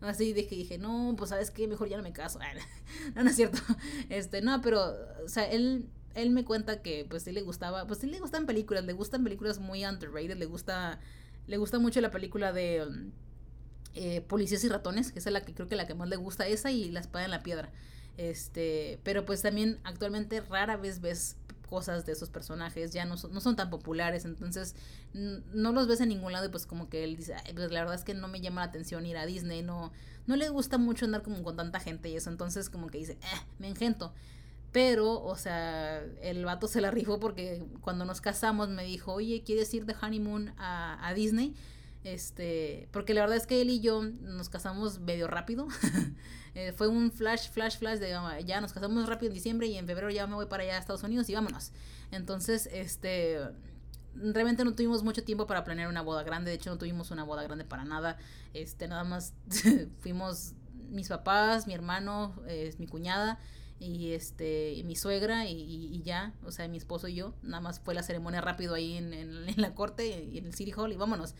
[0.00, 2.38] así de que dije, no, pues sabes qué, mejor ya no me caso.
[3.14, 3.58] no, no es cierto.
[4.08, 4.94] Este, no, pero,
[5.24, 8.46] o sea, él él me cuenta que pues sí le gustaba, pues sí le gustan
[8.46, 11.00] películas, le gustan películas muy underrated, le gusta,
[11.46, 13.10] le gusta mucho la película de
[13.94, 16.46] eh, Policías y Ratones, que es la que creo que la que más le gusta,
[16.46, 17.70] esa y La Espada en la Piedra.
[18.16, 21.36] Este, pero pues también actualmente rara vez ves
[21.72, 24.74] cosas de esos personajes, ya no son, no son tan populares, entonces
[25.14, 27.94] no los ves en ningún lado y pues como que él dice, pues la verdad
[27.94, 29.90] es que no me llama la atención ir a Disney, no,
[30.26, 33.12] no le gusta mucho andar como con tanta gente y eso, entonces como que dice,
[33.12, 34.12] eh, me engento.
[34.70, 39.42] Pero, o sea, el vato se la rifó porque cuando nos casamos me dijo, oye,
[39.42, 41.54] ¿quieres ir de honeymoon a, a Disney?
[42.04, 45.68] Este, porque la verdad es que él y yo nos casamos medio rápido.
[46.54, 48.10] Eh, fue un flash, flash, flash de
[48.44, 50.78] ya nos casamos rápido en diciembre y en febrero ya me voy para allá a
[50.80, 51.72] Estados Unidos y vámonos.
[52.10, 53.40] Entonces, este,
[54.14, 56.50] realmente no tuvimos mucho tiempo para planear una boda grande.
[56.50, 58.18] De hecho, no tuvimos una boda grande para nada.
[58.52, 59.32] Este, nada más
[60.00, 60.52] fuimos
[60.90, 63.40] mis papás, mi hermano, es mi cuñada
[63.78, 67.94] y este mi suegra y, ya, o sea, mi esposo y yo, nada más fue
[67.94, 71.34] la ceremonia rápido ahí en, en, la corte y en el City Hall y vámonos.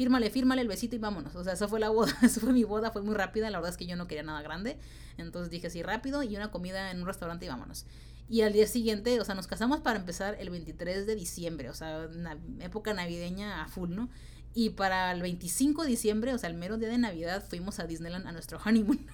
[0.00, 1.36] Fírmale, fírmale el besito y vámonos.
[1.36, 3.72] O sea, esa fue la boda, esa fue mi boda, fue muy rápida, la verdad
[3.72, 4.78] es que yo no quería nada grande.
[5.18, 7.84] Entonces dije así rápido y una comida en un restaurante y vámonos.
[8.26, 11.74] Y al día siguiente, o sea, nos casamos para empezar el 23 de diciembre, o
[11.74, 14.08] sea, una época navideña a full, ¿no?
[14.54, 17.86] Y para el 25 de diciembre, o sea, el mero día de Navidad, fuimos a
[17.86, 19.06] Disneyland a nuestro honeymoon.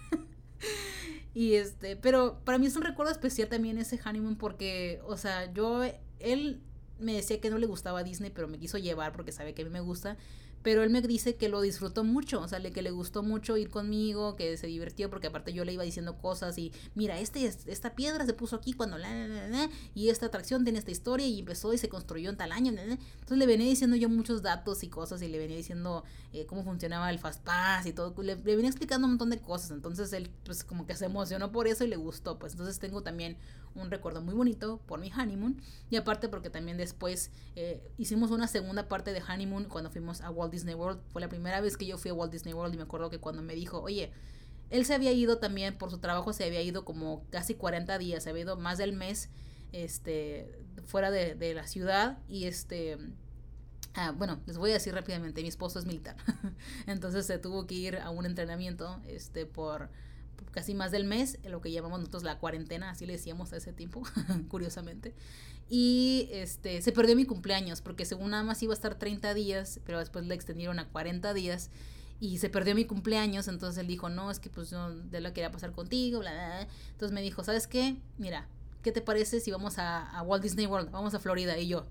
[1.35, 5.53] y este, pero para mí es un recuerdo especial también ese honeymoon porque, o sea,
[5.53, 5.83] yo,
[6.21, 6.61] él
[7.01, 9.65] me decía que no le gustaba Disney, pero me quiso llevar porque sabe que a
[9.65, 10.17] mí me gusta.
[10.67, 13.71] Pero él me dice que lo disfrutó mucho, o sea, que le gustó mucho ir
[13.71, 17.95] conmigo, que se divirtió, porque aparte yo le iba diciendo cosas y, mira, este, esta
[17.95, 21.79] piedra se puso aquí cuando la, y esta atracción tiene esta historia y empezó y
[21.79, 22.73] se construyó en tal año.
[22.73, 26.03] Entonces le venía diciendo yo muchos datos y cosas y le venía diciendo
[26.33, 28.21] eh, cómo funcionaba el Fast Pass y todo.
[28.21, 29.71] Le, venía explicando un montón de cosas.
[29.71, 32.41] Entonces él, pues, como que se emocionó por eso y le gustó.
[32.41, 33.37] Pues entonces tengo también
[33.77, 35.61] un recuerdo muy bonito por mi honeymoon.
[35.91, 40.31] Y aparte porque también después eh, hicimos una segunda parte de honeymoon cuando fuimos a
[40.31, 41.01] Walt Disney World.
[41.13, 43.19] Fue la primera vez que yo fui a Walt Disney World y me acuerdo que
[43.19, 44.13] cuando me dijo, oye,
[44.71, 48.25] él se había ido también por su trabajo, se había ido como casi 40 días,
[48.25, 49.31] se había ido más del mes
[49.73, 52.99] este, fuera de, de la ciudad y este...
[53.99, 56.17] Ah, bueno, les voy a decir rápidamente, mi esposo es militar,
[56.87, 59.89] entonces se tuvo que ir a un entrenamiento este, por
[60.51, 63.73] casi más del mes, lo que llamamos nosotros la cuarentena, así le decíamos a ese
[63.73, 64.03] tiempo,
[64.49, 65.15] curiosamente.
[65.69, 69.81] Y este, se perdió mi cumpleaños, porque según nada más iba a estar 30 días,
[69.85, 71.71] pero después le extendieron a 40 días
[72.21, 75.33] y se perdió mi cumpleaños, entonces él dijo, no, es que pues yo de lo
[75.33, 76.69] quería pasar contigo, bla, bla, bla.
[76.93, 77.97] Entonces me dijo, ¿sabes qué?
[78.17, 78.49] Mira,
[78.83, 80.91] ¿qué te parece si vamos a, a Walt Disney World?
[80.91, 81.59] Vamos a Florida.
[81.59, 81.87] Y yo,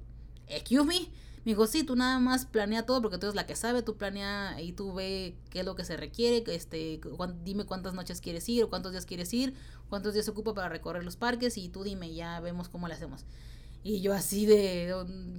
[0.48, 1.10] excuse me.
[1.46, 3.98] Me dijo, sí, tú nada más planea todo porque tú eres la que sabe, tú
[3.98, 7.00] planea y tú ve qué es lo que se requiere, este,
[7.44, 9.54] dime cuántas noches quieres ir o cuántos días quieres ir,
[9.88, 12.96] cuántos días se ocupa para recorrer los parques y tú dime, ya vemos cómo le
[12.96, 13.26] hacemos.
[13.84, 14.92] Y yo así de,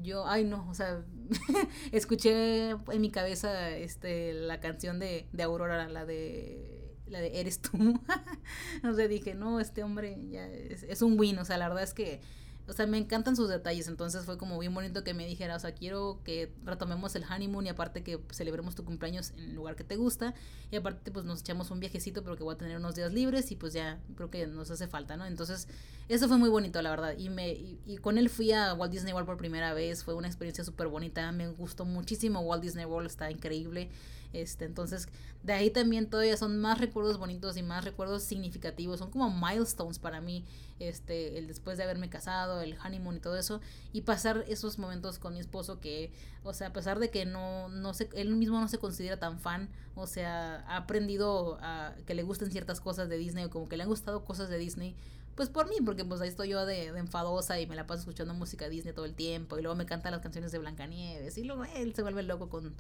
[0.03, 1.05] yo, ay no, o sea,
[1.91, 7.61] escuché en mi cabeza este, la canción de, de Aurora, la de, la de Eres
[7.61, 8.01] tú.
[8.89, 11.83] o sea, dije, no, este hombre ya es, es un win, o sea, la verdad
[11.83, 12.21] es que
[12.69, 15.59] o sea, me encantan sus detalles, entonces fue como bien bonito que me dijera, o
[15.59, 19.77] sea, quiero que retomemos el honeymoon y aparte que celebremos tu cumpleaños en el lugar
[19.77, 20.35] que te gusta
[20.71, 23.57] y aparte pues nos echamos un viajecito porque voy a tener unos días libres y
[23.57, 25.27] pues ya creo que nos hace falta, ¿no?
[25.27, 25.69] Entonces,
[26.09, 29.13] eso fue muy bonito, la verdad, y me y, con él fui a Walt Disney
[29.13, 33.09] World por primera vez, fue una experiencia súper bonita, me gustó muchísimo Walt Disney World,
[33.09, 33.91] está increíble.
[34.33, 35.09] Este, entonces,
[35.43, 38.99] de ahí también todavía son más recuerdos bonitos y más recuerdos significativos.
[38.99, 40.45] Son como milestones para mí,
[40.79, 43.61] este, el después de haberme casado, el honeymoon y todo eso.
[43.93, 47.69] Y pasar esos momentos con mi esposo que, o sea, a pesar de que no,
[47.69, 52.15] no se, él mismo no se considera tan fan, o sea, ha aprendido a que
[52.15, 54.95] le gusten ciertas cosas de Disney o como que le han gustado cosas de Disney
[55.37, 58.01] pues por mí, porque pues ahí estoy yo de, de, enfadosa y me la paso
[58.01, 61.45] escuchando música Disney todo el tiempo y luego me cantan las canciones de Blancanieves y
[61.45, 62.75] luego él se vuelve loco con,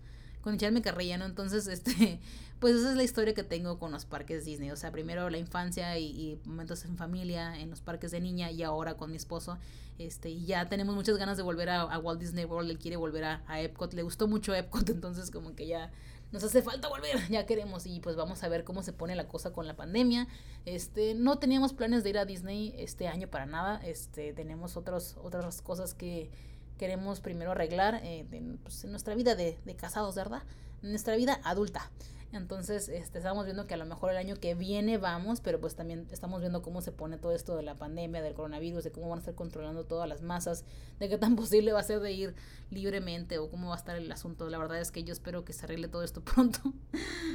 [0.47, 0.81] con echarme.
[1.25, 2.21] Entonces, este,
[2.61, 4.71] pues esa es la historia que tengo con los parques Disney.
[4.71, 8.51] O sea, primero la infancia y, y, momentos en familia, en los parques de niña
[8.51, 9.59] y ahora con mi esposo.
[9.99, 12.71] Este, y ya tenemos muchas ganas de volver a, a Walt Disney World.
[12.71, 13.92] Él quiere volver a, a, Epcot.
[13.92, 15.90] Le gustó mucho Epcot, entonces como que ya
[16.33, 17.87] nos hace falta volver, ya queremos.
[17.87, 20.27] Y pues vamos a ver cómo se pone la cosa con la pandemia.
[20.65, 23.81] Este, no teníamos planes de ir a Disney este año para nada.
[23.85, 26.31] Este, tenemos otros, otras cosas que
[26.79, 30.43] queremos primero arreglar eh, en, pues, en, nuestra vida de, de, casados, ¿verdad?
[30.83, 31.91] En nuestra vida adulta.
[32.33, 35.75] Entonces, este, estamos viendo que a lo mejor el año que viene vamos, pero pues
[35.75, 39.09] también estamos viendo cómo se pone todo esto de la pandemia, del coronavirus, de cómo
[39.09, 40.65] van a estar controlando todas las masas,
[40.99, 42.35] de qué tan posible va a ser de ir
[42.71, 44.51] libremente o cómo va a estar el asunto.
[44.51, 46.61] La verdad es que yo espero que se arregle todo esto pronto.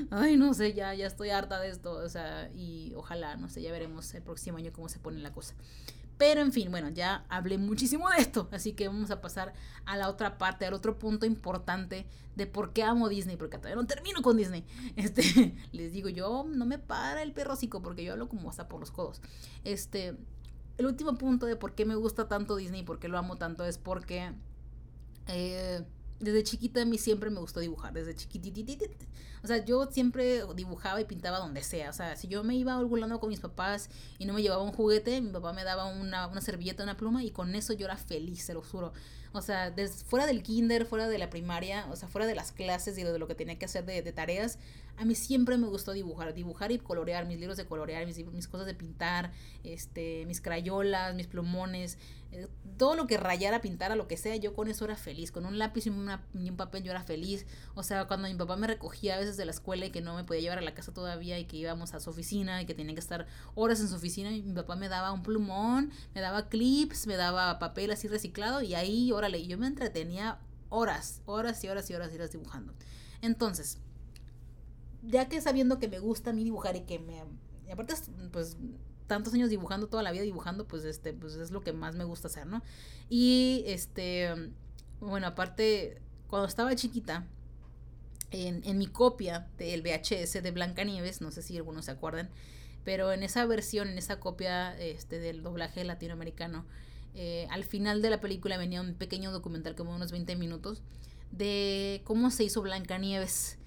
[0.10, 3.62] Ay, no sé, ya, ya estoy harta de esto, o sea, y ojalá, no sé,
[3.62, 5.56] ya veremos el próximo año cómo se pone la cosa.
[6.22, 9.54] Pero en fin, bueno, ya hablé muchísimo de esto, así que vamos a pasar
[9.88, 12.06] a la otra parte, al otro punto importante
[12.36, 14.64] de por qué amo Disney, porque todavía no termino con Disney.
[14.96, 18.80] Este, les digo, yo no me para el perrocico porque yo hablo como hasta por
[18.80, 19.20] los codos.
[19.64, 20.16] Este,
[20.78, 23.66] el último punto de por qué me gusta tanto Disney, por qué lo amo tanto
[23.66, 24.32] es porque
[25.26, 25.84] eh,
[26.22, 28.86] desde chiquita a mí siempre me gustó dibujar, desde chiquitititita.
[29.44, 31.90] O sea, yo siempre dibujaba y pintaba donde sea.
[31.90, 34.72] O sea, si yo me iba volando con mis papás y no me llevaba un
[34.72, 37.98] juguete, mi papá me daba una, una servilleta, una pluma y con eso yo era
[37.98, 38.94] feliz, se lo juro.
[39.34, 42.52] O sea, des, fuera del kinder, fuera de la primaria, o sea, fuera de las
[42.52, 44.60] clases y de lo que tenía que hacer de, de tareas,
[44.98, 48.48] a mí siempre me gustó dibujar, dibujar y colorear, mis libros de colorear, mis, mis
[48.48, 49.32] cosas de pintar,
[49.64, 51.98] este, mis crayolas, mis plumones,
[52.78, 55.60] todo lo que rayara, pintara, lo que sea, yo con eso era feliz, con un
[55.60, 57.46] lápiz y, una, un papel yo era feliz.
[57.76, 60.15] O sea, cuando mi papá me recogía a veces de la escuela y que no
[60.15, 62.74] me podía llevar a la casa todavía y que íbamos a su oficina y que
[62.74, 66.22] tenía que estar horas en su oficina, y mi papá me daba un plumón, me
[66.22, 70.39] daba clips, me daba papel así reciclado y ahí, órale, yo me entretenía
[70.70, 72.74] horas, horas y horas y horas y horas dibujando.
[73.22, 73.78] Entonces,
[75.04, 77.24] ya que sabiendo que me gusta a mí dibujar y que me...
[77.67, 77.94] Y aparte,
[78.32, 78.58] pues
[79.12, 82.06] tantos años dibujando, toda la vida dibujando, pues este, pues es lo que más me
[82.06, 82.63] gusta hacer, ¿no?
[83.10, 84.34] Y este,
[85.02, 87.28] bueno, aparte, cuando estaba chiquita,
[88.32, 92.30] en, en mi copia del VHS de Blancanieves, no sé si algunos se acuerdan,
[92.86, 96.65] pero en esa versión, en esa copia este, del doblaje latinoamericano,
[97.13, 100.82] eh, al final de la película venía un pequeño documental como unos 20 minutos
[101.32, 103.58] de cómo se hizo Blancanieves.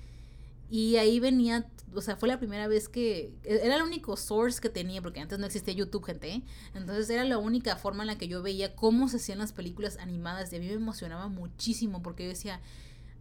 [0.70, 4.68] Y ahí venía, o sea, fue la primera vez que era el único source que
[4.68, 6.42] tenía, porque antes no existía YouTube, gente.
[6.74, 9.98] Entonces era la única forma en la que yo veía cómo se hacían las películas
[9.98, 12.60] animadas y a mí me emocionaba muchísimo porque yo decía,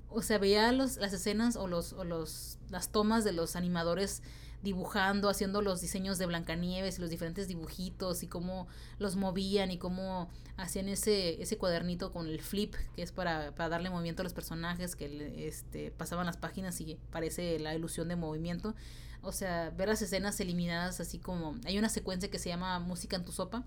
[0.10, 4.22] o sea, veía los, las escenas o, los, o los, las tomas de los animadores
[4.64, 9.78] dibujando, haciendo los diseños de Blancanieves y los diferentes dibujitos y cómo los movían y
[9.78, 14.24] cómo hacían ese, ese cuadernito con el flip, que es para, para darle movimiento a
[14.24, 18.74] los personajes, que este, pasaban las páginas y parece la ilusión de movimiento.
[19.22, 21.56] O sea, ver las escenas eliminadas así como...
[21.66, 23.66] Hay una secuencia que se llama Música en tu sopa,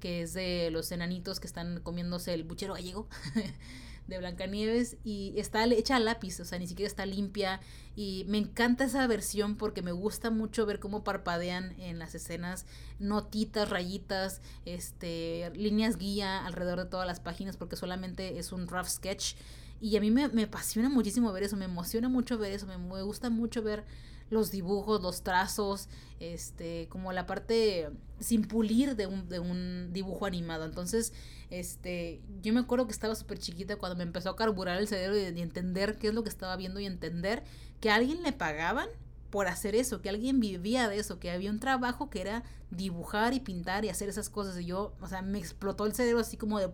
[0.00, 3.08] que es de los enanitos que están comiéndose el buchero gallego.
[4.06, 7.60] de Blancanieves y está hecha a lápiz, o sea, ni siquiera está limpia.
[7.94, 12.66] Y me encanta esa versión porque me gusta mucho ver cómo parpadean en las escenas
[12.98, 18.88] notitas, rayitas, este, líneas guía alrededor de todas las páginas porque solamente es un rough
[18.88, 19.34] sketch.
[19.80, 22.78] Y a mí me, me apasiona muchísimo ver eso, me emociona mucho ver eso, me,
[22.78, 23.84] me gusta mucho ver
[24.30, 25.88] los dibujos, los trazos,
[26.20, 30.64] este, como la parte sin pulir de un, de un dibujo animado.
[30.64, 31.12] Entonces,
[31.50, 35.18] este, yo me acuerdo que estaba súper chiquita cuando me empezó a carburar el cerebro
[35.18, 37.44] y, entender qué es lo que estaba viendo y entender
[37.80, 38.88] que a alguien le pagaban
[39.30, 43.34] por hacer eso, que alguien vivía de eso, que había un trabajo que era dibujar
[43.34, 44.58] y pintar y hacer esas cosas.
[44.58, 46.70] Y yo, o sea, me explotó el cerebro así como de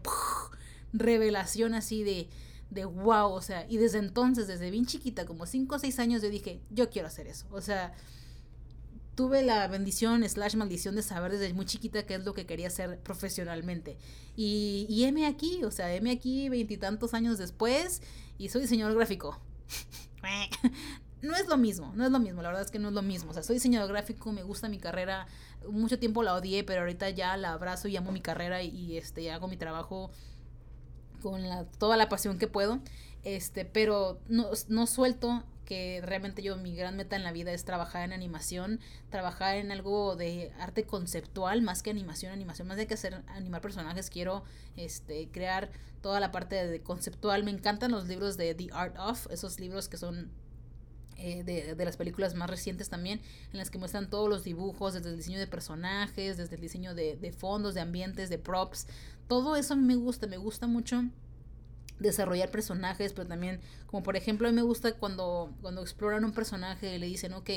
[0.92, 2.28] revelación así de,
[2.72, 6.22] de wow, o sea, y desde entonces, desde bien chiquita, como 5 o 6 años,
[6.22, 7.46] yo dije, yo quiero hacer eso.
[7.50, 7.94] O sea,
[9.14, 12.68] tuve la bendición slash maldición de saber desde muy chiquita qué es lo que quería
[12.68, 13.98] hacer profesionalmente.
[14.36, 18.02] Y, y aquí, o sea, heme aquí veintitantos años después
[18.38, 19.38] y soy diseñador gráfico.
[21.22, 23.02] no es lo mismo, no es lo mismo, la verdad es que no es lo
[23.02, 23.30] mismo.
[23.30, 25.26] O sea, soy diseñador gráfico, me gusta mi carrera,
[25.68, 29.30] mucho tiempo la odié, pero ahorita ya la abrazo y amo mi carrera y, este,
[29.30, 30.10] hago mi trabajo
[31.22, 32.80] con la, toda la pasión que puedo.
[33.24, 37.64] Este, pero no, no suelto que realmente yo mi gran meta en la vida es
[37.64, 38.80] trabajar en animación,
[39.10, 43.62] trabajar en algo de arte conceptual más que animación, animación más de que hacer animar
[43.62, 44.44] personajes, quiero
[44.76, 45.70] este crear
[46.02, 47.44] toda la parte de conceptual.
[47.44, 50.30] Me encantan los libros de The Art of, esos libros que son
[51.22, 53.20] eh, de, de, las películas más recientes también,
[53.52, 56.94] en las que muestran todos los dibujos, desde el diseño de personajes, desde el diseño
[56.94, 58.86] de, de fondos, de ambientes, de props.
[59.28, 61.04] Todo eso a mí me gusta, me gusta mucho
[61.98, 66.32] desarrollar personajes, pero también, como por ejemplo, a mí me gusta cuando, cuando exploran un
[66.32, 67.50] personaje y le dicen, ok,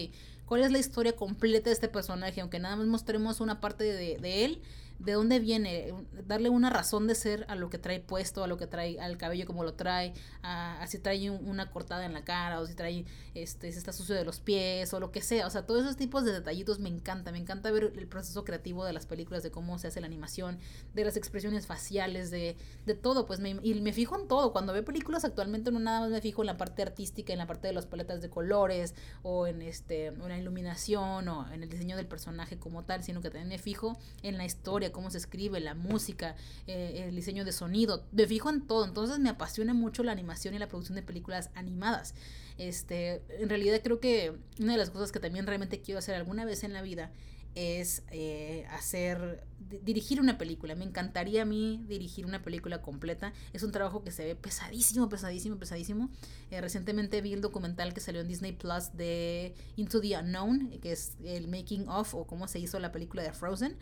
[0.45, 2.41] ¿cuál es la historia completa de este personaje?
[2.41, 4.61] Aunque nada más mostremos una parte de, de él,
[4.99, 5.93] de dónde viene,
[6.25, 9.17] darle una razón de ser a lo que trae puesto, a lo que trae, al
[9.17, 13.05] cabello como lo trae, a, si trae una cortada en la cara, o si trae,
[13.33, 15.47] este, si está sucio de los pies, o lo que sea.
[15.47, 17.31] O sea, todos esos tipos de detallitos me encanta.
[17.31, 20.59] Me encanta ver el proceso creativo de las películas, de cómo se hace la animación,
[20.93, 22.55] de las expresiones faciales, de,
[22.85, 23.25] de todo.
[23.25, 24.51] Pues me, y me fijo en todo.
[24.51, 27.47] Cuando veo películas actualmente no nada más me fijo en la parte artística, en la
[27.47, 31.97] parte de las paletas de colores, o en este, la iluminación, o en el diseño
[31.97, 35.59] del personaje como tal, sino que también me fijo en la historia cómo se escribe,
[35.59, 36.35] la música,
[36.67, 38.05] eh, el diseño de sonido.
[38.11, 38.85] Me fijo en todo.
[38.85, 42.15] Entonces me apasiona mucho la animación y la producción de películas animadas.
[42.57, 46.45] Este, en realidad creo que una de las cosas que también realmente quiero hacer alguna
[46.45, 47.11] vez en la vida
[47.55, 50.75] es eh, hacer, dirigir una película.
[50.75, 53.33] Me encantaría a mí dirigir una película completa.
[53.53, 56.09] Es un trabajo que se ve pesadísimo, pesadísimo, pesadísimo.
[56.51, 60.91] Eh, recientemente vi el documental que salió en Disney Plus de Into the Unknown, que
[60.91, 63.77] es el making of o cómo se hizo la película de Frozen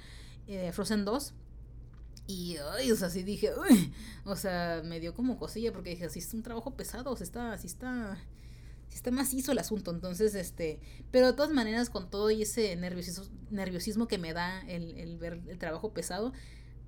[0.48, 1.34] eh, Frozen 2.
[2.26, 3.52] Y, ay, o sea, sí dije,
[4.26, 7.26] o sea, me dio como cosilla porque dije, así es un trabajo pesado, o sea,
[7.26, 8.18] está, así está,
[8.90, 9.92] sí está macizo el asunto.
[9.92, 10.80] Entonces, este,
[11.12, 15.18] pero de todas maneras, con todo y ese nerviosismo, nerviosismo que me da el, el
[15.18, 16.32] ver el trabajo pesado,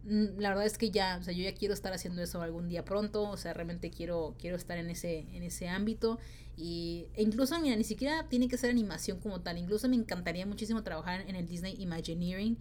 [0.06, 2.70] mm, la verdad es que ya, o sea, yo ya quiero estar haciendo eso algún
[2.70, 6.18] día pronto, o sea, realmente quiero, quiero estar en ese, en ese ámbito.
[6.56, 10.46] Y e incluso, mira, ni siquiera tiene que ser animación como tal, incluso me encantaría
[10.46, 12.58] muchísimo trabajar en el Disney Imagineering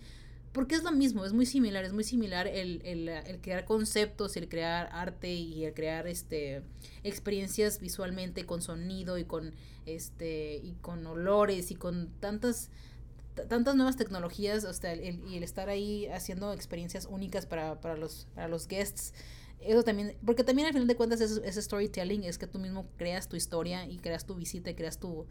[0.54, 4.36] porque es lo mismo, es muy similar, es muy similar el, el, el, crear conceptos,
[4.36, 6.62] el crear arte y el crear este
[7.02, 9.52] experiencias visualmente con sonido y con
[9.84, 12.70] este y con olores y con tantas
[13.48, 18.28] tantas nuevas tecnologías, hasta el, y el estar ahí haciendo experiencias únicas para, para, los,
[18.36, 19.12] para los guests.
[19.58, 22.86] Eso también, porque también al final de cuentas ese, ese storytelling es que tú mismo
[22.96, 25.26] creas tu historia y creas tu visita y creas tu,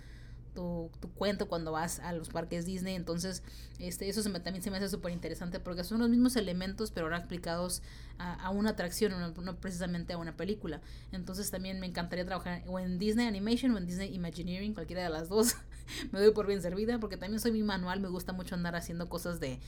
[0.54, 2.96] tu, tu, cuento cuando vas a los parques Disney.
[2.96, 3.44] Entonces,
[3.80, 6.92] este, eso se me, también se me hace súper interesante porque son los mismos elementos,
[6.92, 7.82] pero ahora explicados
[8.18, 10.82] a, a una atracción, no, no, precisamente a una película.
[11.12, 15.10] Entonces, también me encantaría trabajar o en Disney Animation o en Disney Imagineering, cualquiera de
[15.10, 15.56] las dos.
[16.12, 19.10] me doy por bien servida porque también soy mi manual, me gusta mucho andar haciendo
[19.10, 19.60] cosas de...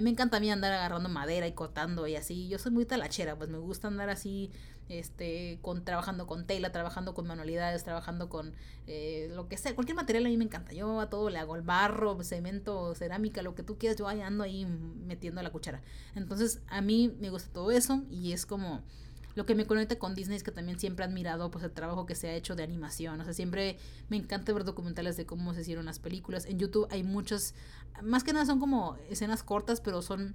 [0.00, 2.48] Me encanta a mí andar agarrando madera y cortando y así.
[2.48, 4.50] Yo soy muy talachera, pues me gusta andar así
[4.90, 8.52] este, con, trabajando con tela, trabajando con manualidades, trabajando con
[8.86, 10.72] eh, lo que sea, cualquier material a mí me encanta.
[10.72, 14.20] Yo a todo le hago el barro, cemento, cerámica, lo que tú quieras, yo ahí
[14.20, 15.80] ando ahí metiendo la cuchara.
[16.14, 18.82] Entonces a mí me gusta todo eso y es como
[19.34, 22.04] lo que me conecta con Disney es que también siempre he admirado pues el trabajo
[22.04, 23.20] que se ha hecho de animación.
[23.20, 26.46] O sea, siempre me encanta ver documentales de cómo se hicieron las películas.
[26.46, 27.54] En YouTube hay muchas,
[28.02, 30.34] más que nada son como escenas cortas, pero son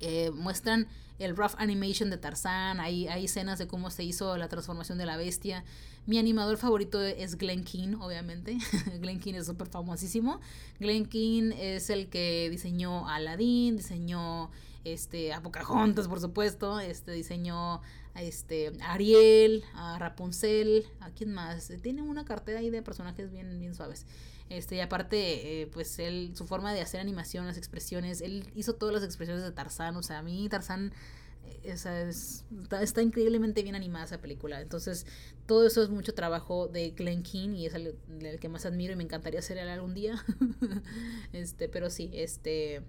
[0.00, 4.48] eh, muestran el rough animation de Tarzán, hay, hay escenas de cómo se hizo la
[4.48, 5.64] transformación de la bestia.
[6.06, 8.56] Mi animador favorito es Glenn Keane, obviamente.
[9.00, 10.40] Glenn Keane es súper famosísimo.
[10.78, 14.50] Glenn Keane es el que diseñó Aladdin, diseñó
[14.84, 17.82] este, a Pocahontas, por supuesto, este, diseñó
[18.14, 21.70] a este, Ariel, a Rapunzel, a quién más.
[21.82, 24.06] Tiene una cartera ahí de personajes bien, bien suaves.
[24.50, 28.74] Este, y aparte, eh, pues él, su forma de hacer animación, las expresiones, él hizo
[28.74, 30.92] todas las expresiones de Tarzán, o sea, a mí Tarzán
[31.44, 32.44] eh, esa es,
[32.82, 34.60] está, increíblemente bien animada esa película.
[34.60, 35.06] Entonces,
[35.46, 38.92] todo eso es mucho trabajo de Glenn Keane y es el, el que más admiro
[38.92, 40.22] y me encantaría hacer él algún día.
[41.32, 42.82] este, pero sí, este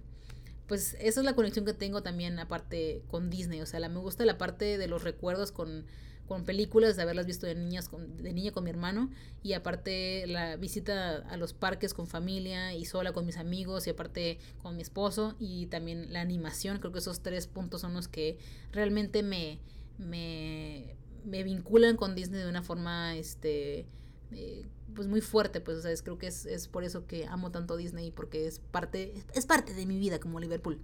[0.66, 3.98] pues esa es la conexión que tengo también aparte con Disney, o sea, la, me
[3.98, 5.84] gusta la parte de los recuerdos con
[6.26, 9.10] con películas, de haberlas visto de, niñas con, de niña con mi hermano.
[9.42, 13.90] Y aparte la visita a los parques con familia y sola con mis amigos y
[13.90, 15.34] aparte con mi esposo.
[15.38, 18.38] Y también la animación, creo que esos tres puntos son los que
[18.72, 19.58] realmente me,
[19.98, 23.86] me, me vinculan con Disney de una forma este
[24.32, 27.50] eh, pues muy fuerte, pues, o sea, creo que es, es, por eso que amo
[27.50, 30.78] tanto Disney, porque es parte, es parte de mi vida como Liverpool.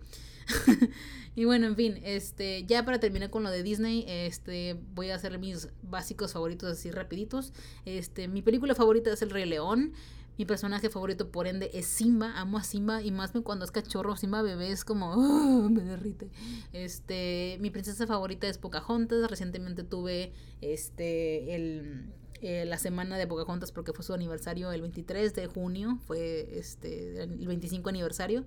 [1.34, 5.16] y bueno, en fin, este, ya para terminar con lo de Disney, este, voy a
[5.16, 7.52] hacer mis básicos favoritos así rapiditos.
[7.84, 9.92] Este, mi película favorita es El Rey León.
[10.38, 12.38] Mi personaje favorito, por ende, es Simba.
[12.38, 14.16] Amo a Simba y más cuando es cachorro.
[14.16, 15.12] Simba bebé es como.
[15.12, 15.68] ¡ah!
[15.68, 16.30] me derrite.
[16.72, 19.28] Este, mi princesa favorita es Pocahontas.
[19.28, 25.34] Recientemente tuve este, el, eh, la semana de Pocahontas porque fue su aniversario el 23
[25.34, 25.98] de junio.
[26.06, 28.44] Fue este, el 25 aniversario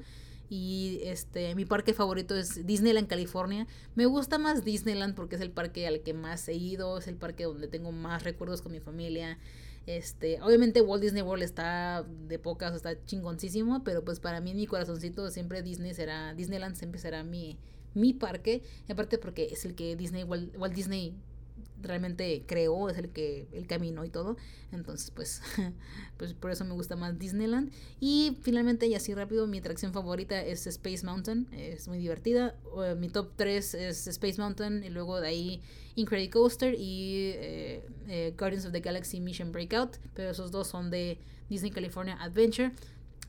[0.51, 3.67] y este mi parque favorito es Disneyland California.
[3.95, 7.15] Me gusta más Disneyland porque es el parque al que más he ido, es el
[7.15, 9.39] parque donde tengo más recuerdos con mi familia.
[9.87, 14.57] Este, obviamente Walt Disney World está de pocas, está chingoncísimo, pero pues para mí en
[14.57, 17.57] mi corazoncito siempre Disney será Disneyland siempre será mi
[17.93, 21.15] mi parque, aparte porque es el que Disney Walt Disney
[21.81, 24.37] realmente creó, es el que el camino y todo.
[24.71, 25.41] Entonces, pues,
[26.17, 27.71] pues por eso me gusta más Disneyland.
[27.99, 31.47] Y finalmente, y así rápido, mi atracción favorita es Space Mountain.
[31.51, 32.55] Es muy divertida.
[32.97, 35.61] mi top 3 es Space Mountain y luego de ahí
[35.95, 39.97] Incredicoaster y eh, eh, Guardians of the Galaxy Mission Breakout.
[40.13, 41.17] Pero esos dos son de
[41.49, 42.71] Disney California Adventure.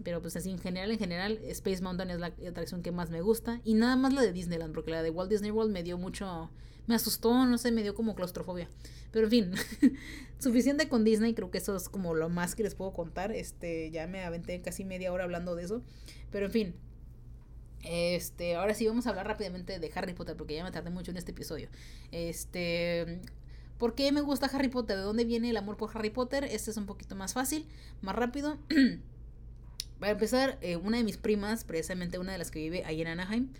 [0.03, 3.21] Pero pues así en general, en general, Space Mountain es la atracción que más me
[3.21, 3.61] gusta.
[3.65, 6.51] Y nada más la de Disneyland, porque la de Walt Disney World me dio mucho
[6.87, 8.69] me asustó, no sé, me dio como claustrofobia.
[9.13, 9.53] Pero en fin,
[10.39, 13.33] suficiente con Disney, creo que eso es como lo más que les puedo contar.
[13.33, 15.83] Este, ya me aventé casi media hora hablando de eso.
[16.31, 16.75] Pero en fin,
[17.85, 21.11] este, ahora sí vamos a hablar rápidamente de Harry Potter, porque ya me tardé mucho
[21.11, 21.69] en este episodio.
[22.11, 23.21] Este,
[23.79, 24.97] ¿por qué me gusta Harry Potter?
[24.97, 26.45] ¿De dónde viene el amor por Harry Potter?
[26.45, 27.67] Este es un poquito más fácil,
[28.01, 28.59] más rápido.
[29.99, 33.09] Para empezar, eh, una de mis primas, precisamente una de las que vive ahí en
[33.09, 33.51] Anaheim,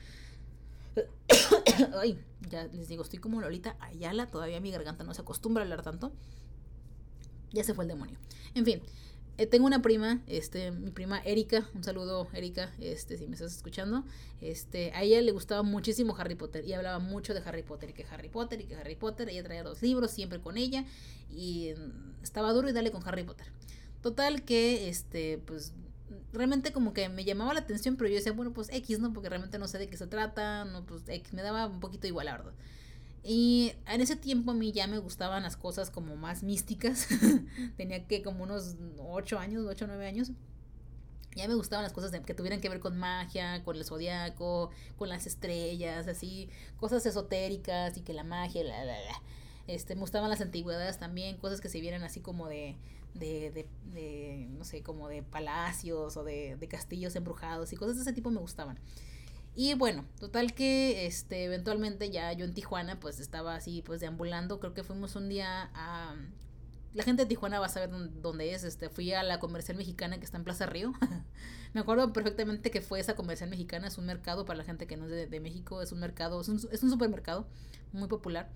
[2.01, 2.19] Ay,
[2.51, 5.83] ya les digo, estoy como Lolita Ayala, todavía mi garganta no se acostumbra a hablar
[5.83, 6.13] tanto.
[7.53, 8.17] Ya se fue el demonio.
[8.55, 8.83] En fin,
[9.39, 13.55] eh, tengo una prima, este, mi prima Erika, un saludo Erika, este, si me estás
[13.55, 14.05] escuchando,
[14.41, 17.93] este, a ella le gustaba muchísimo Harry Potter y hablaba mucho de Harry Potter y
[17.95, 20.85] que Harry Potter y que Harry Potter, ella traía los libros siempre con ella
[21.31, 21.73] y
[22.23, 23.47] estaba duro y dale con Harry Potter.
[24.03, 25.73] Total que, este, pues
[26.33, 29.13] realmente como que me llamaba la atención, pero yo decía, bueno, pues X, ¿no?
[29.13, 32.07] Porque realmente no sé de qué se trata, no, pues X, me daba un poquito
[32.07, 32.53] igual, la verdad.
[33.25, 37.09] Y en ese tiempo a mí ya me gustaban las cosas como más místicas.
[37.77, 40.33] Tenía que como unos 8 años, 8 o 9 años.
[41.37, 45.09] Ya me gustaban las cosas que tuvieran que ver con magia, con el zodiaco, con
[45.09, 48.97] las estrellas, así, cosas esotéricas y que la magia, la, la.
[49.67, 52.77] Este, me gustaban las antigüedades también, cosas que se vieran así como de,
[53.15, 57.97] de, de, de no sé, como de palacios o de, de, castillos embrujados y cosas
[57.97, 58.79] de ese tipo me gustaban.
[59.55, 64.61] Y bueno, total que este, eventualmente ya yo en Tijuana pues estaba así pues deambulando,
[64.61, 66.17] creo que fuimos un día a,
[66.95, 67.91] la gente de Tijuana va a saber
[68.21, 68.65] dónde es.
[68.65, 70.93] Este, fui a la comercial mexicana que está en Plaza Río.
[71.73, 73.89] me acuerdo perfectamente que fue esa comercial mexicana.
[73.89, 75.81] Es un mercado para la gente que no es de, México.
[75.81, 77.47] Es un mercado, es un, es un, supermercado
[77.93, 78.51] muy popular.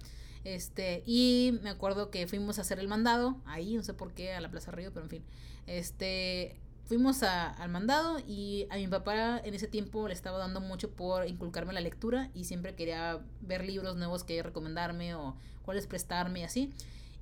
[0.46, 4.32] Este, y me acuerdo que fuimos a hacer el mandado ahí, no sé por qué,
[4.32, 5.24] a la Plaza Río, pero en fin.
[5.66, 10.92] Este, fuimos al mandado y a mi papá en ese tiempo le estaba dando mucho
[10.92, 15.34] por inculcarme la lectura y siempre quería ver libros nuevos que recomendarme o
[15.64, 16.72] cuáles prestarme y así.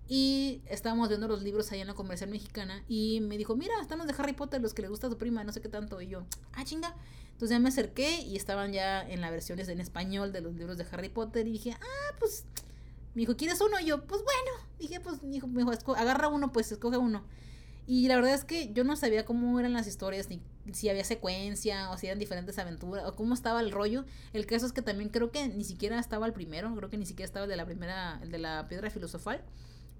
[0.06, 3.96] Y estábamos viendo los libros ahí en la comercial mexicana y me dijo, mira, están
[3.96, 5.98] los de Harry Potter, los que le gusta a tu prima, no sé qué tanto.
[6.02, 6.94] Y yo, ah, chinga.
[7.32, 10.76] Entonces ya me acerqué y estaban ya en las versiones en español de los libros
[10.76, 12.44] de Harry Potter y dije, ah, pues,
[13.14, 13.78] me dijo, ¿quieres uno?
[13.80, 14.64] Y yo, pues bueno.
[14.78, 17.24] Dije, pues, me dijo, me dijo agarra uno, pues escoge uno.
[17.86, 20.40] Y la verdad es que yo no sabía cómo eran las historias, ni
[20.72, 24.06] si había secuencia, o si eran diferentes aventuras, o cómo estaba el rollo.
[24.32, 27.04] El caso es que también creo que ni siquiera estaba el primero, creo que ni
[27.04, 29.44] siquiera estaba el de la primera, el de la piedra filosofal.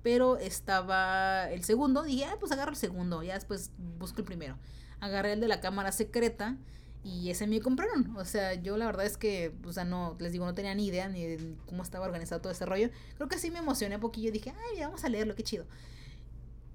[0.03, 4.59] Pero estaba el segundo, dije, ah, pues agarro el segundo, ya después busco el primero.
[5.01, 6.57] Agarré el de la cámara secreta
[7.05, 8.17] y ese me compraron.
[8.17, 10.87] O sea, yo la verdad es que, o sea, no, les digo, no tenía ni
[10.87, 12.89] idea ni de cómo estaba organizado todo ese rollo.
[13.17, 15.67] Creo que sí me emocioné un poquillo dije, ay, ya vamos a leerlo, qué chido.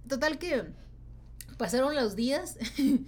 [0.08, 0.66] Total que
[1.58, 2.58] pasaron los días.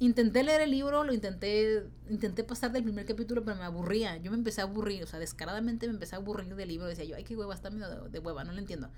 [0.00, 4.16] intenté leer el libro, lo intenté, intenté pasar del primer capítulo, pero me aburría.
[4.16, 6.86] Yo me empecé a aburrir, o sea, descaradamente me empecé a aburrir del libro.
[6.86, 8.90] Decía yo, ay, qué hueva, está medio de, hueva, no lo entiendo.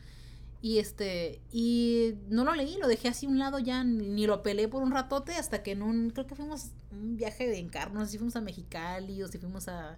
[0.62, 4.42] Y este, y no lo leí, lo dejé así a un lado ya, ni, lo
[4.42, 8.00] pelé por un ratote hasta que en un, creo que fuimos un viaje de encarno,
[8.00, 9.96] no sé si fuimos a Mexicali o si fuimos a,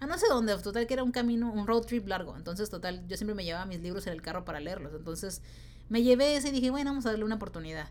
[0.00, 2.36] a no sé dónde, total que era un camino, un road trip largo.
[2.36, 4.92] Entonces, total, yo siempre me llevaba mis libros en el carro para leerlos.
[4.94, 5.40] Entonces,
[5.88, 7.88] me llevé ese y dije, bueno, vamos a darle una oportunidad.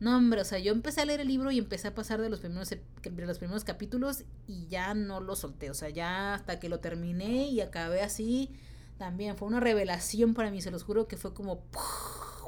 [0.00, 2.28] No, hombre, o sea, yo empecé a leer el libro y empecé a pasar de
[2.28, 5.70] los primeros, de los primeros capítulos y ya no lo solté.
[5.70, 8.50] O sea, ya hasta que lo terminé y acabé así,
[8.98, 11.62] también fue una revelación para mí, se los juro que fue como,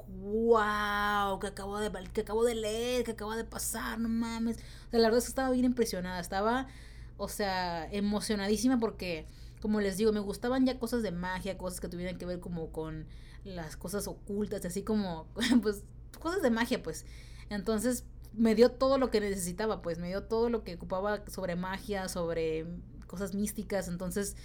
[0.09, 4.59] wow, que acabo de, que acabo de leer, que acabo de pasar, no mames.
[4.89, 6.69] O sea, la verdad es que estaba bien impresionada, estaba,
[7.17, 9.27] o sea, emocionadísima porque,
[9.61, 12.71] como les digo, me gustaban ya cosas de magia, cosas que tuvieran que ver como
[12.71, 13.07] con
[13.45, 15.27] las cosas ocultas, así como,
[15.63, 15.83] pues,
[16.21, 17.05] cosas de magia, pues.
[17.51, 21.57] Entonces me dio todo lo que necesitaba, pues me dio todo lo que ocupaba sobre
[21.57, 22.67] magia, sobre
[23.07, 23.89] cosas místicas.
[23.89, 24.37] Entonces,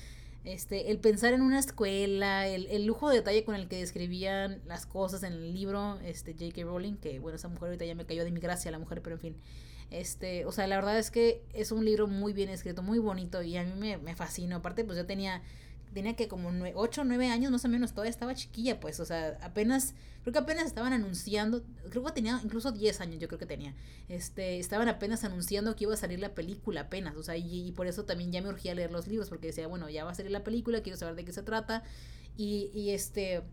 [0.43, 4.61] este, el pensar en una escuela, el, el lujo de detalle con el que describían
[4.65, 6.63] las cosas en el libro, este, J.K.
[6.63, 9.15] Rowling, que bueno, esa mujer ahorita ya me cayó de mi gracia la mujer, pero
[9.15, 9.37] en fin.
[9.91, 13.41] Este, o sea, la verdad es que es un libro muy bien escrito, muy bonito
[13.41, 14.57] y a mí me, me fascinó.
[14.57, 15.41] Aparte, pues yo tenía
[15.93, 19.05] tenía que como 8 o 9 años más o menos, todavía estaba chiquilla, pues, o
[19.05, 23.39] sea, apenas, creo que apenas estaban anunciando, creo que tenía incluso 10 años, yo creo
[23.39, 23.75] que tenía,
[24.07, 27.87] este, estaban apenas anunciando que iba a salir la película, apenas, o sea, y, por
[27.87, 30.31] eso también ya me urgía leer los libros, porque decía, bueno, ya va a salir
[30.31, 31.83] la película, quiero saber de qué se trata,
[32.37, 33.43] y, y este,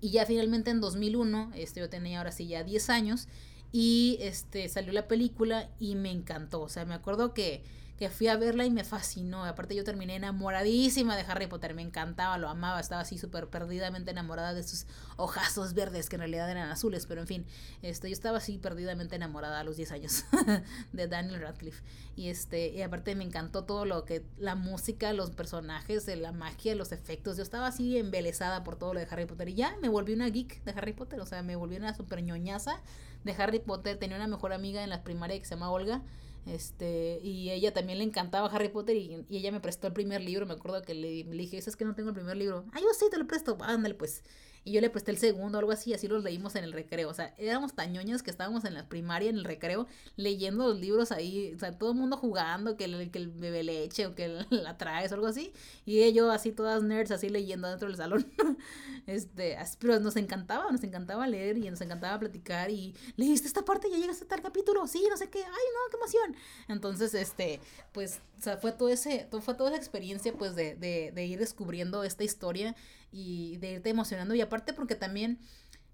[0.00, 3.28] y ya finalmente en 2001, este, yo tenía ahora sí ya 10 años,
[3.70, 7.62] y este, salió la película y me encantó, o sea, me acuerdo que
[7.98, 9.44] que fui a verla y me fascinó.
[9.44, 14.12] Aparte yo terminé enamoradísima de Harry Potter, me encantaba, lo amaba, estaba así súper perdidamente
[14.12, 14.86] enamorada de sus
[15.16, 17.46] ojazos verdes que en realidad eran azules, pero en fin,
[17.82, 20.24] este, yo estaba así perdidamente enamorada a los 10 años
[20.92, 21.82] de Daniel Radcliffe.
[22.14, 26.76] Y este, y aparte me encantó todo lo que, la música, los personajes, la magia,
[26.76, 29.88] los efectos, yo estaba así embelesada por todo lo de Harry Potter y ya me
[29.88, 32.80] volví una geek de Harry Potter, o sea, me volví una super ñoñaza
[33.24, 36.02] de Harry Potter, tenía una mejor amiga en la primaria que se llama Olga
[36.46, 40.46] este, y ella también le encantaba Harry Potter y, ella me prestó el primer libro.
[40.46, 42.64] Me acuerdo que le, le dije, es que no tengo el primer libro.
[42.72, 43.56] Ah, yo sí, te lo presto.
[43.60, 44.22] Ándale, pues.
[44.68, 47.08] Y yo le presté el segundo, algo así, así los leímos en el recreo.
[47.08, 51.10] O sea, éramos tañoños que estábamos en la primaria, en el recreo, leyendo los libros
[51.10, 51.54] ahí.
[51.56, 53.20] O sea, todo el mundo jugando, que el, que
[53.62, 55.54] leche o que la traes o algo así.
[55.86, 58.30] Y ellos así, todas nerds, así leyendo dentro del salón.
[59.06, 62.70] este, pero nos encantaba, nos encantaba leer y nos encantaba platicar.
[62.70, 64.86] Y leíste esta parte, ya llegaste a tal capítulo.
[64.86, 65.38] Sí, no sé qué.
[65.38, 66.36] Ay, no, qué emoción.
[66.68, 67.58] Entonces, este,
[67.92, 71.38] pues, o sea, fue todo ese, fue toda esa experiencia, pues, de, de, de ir
[71.38, 72.76] descubriendo esta historia
[73.10, 74.34] y de irte emocionando.
[74.34, 75.38] Y aparte porque también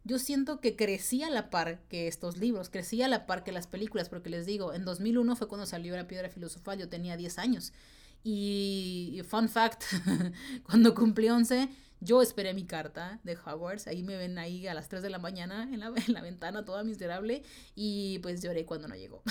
[0.04, 3.52] yo siento que crecí a la par que estos libros, crecí a la par que
[3.52, 7.16] las películas, porque les digo, en 2001 fue cuando salió La Piedra Filosofal, yo tenía
[7.16, 7.72] 10 años.
[8.22, 9.82] Y fun fact,
[10.64, 11.68] cuando cumplí 11,
[12.00, 15.18] yo esperé mi carta de Hogwarts, ahí me ven ahí a las 3 de la
[15.18, 17.42] mañana en la, en la ventana toda miserable
[17.74, 19.22] y pues lloré cuando no llegó.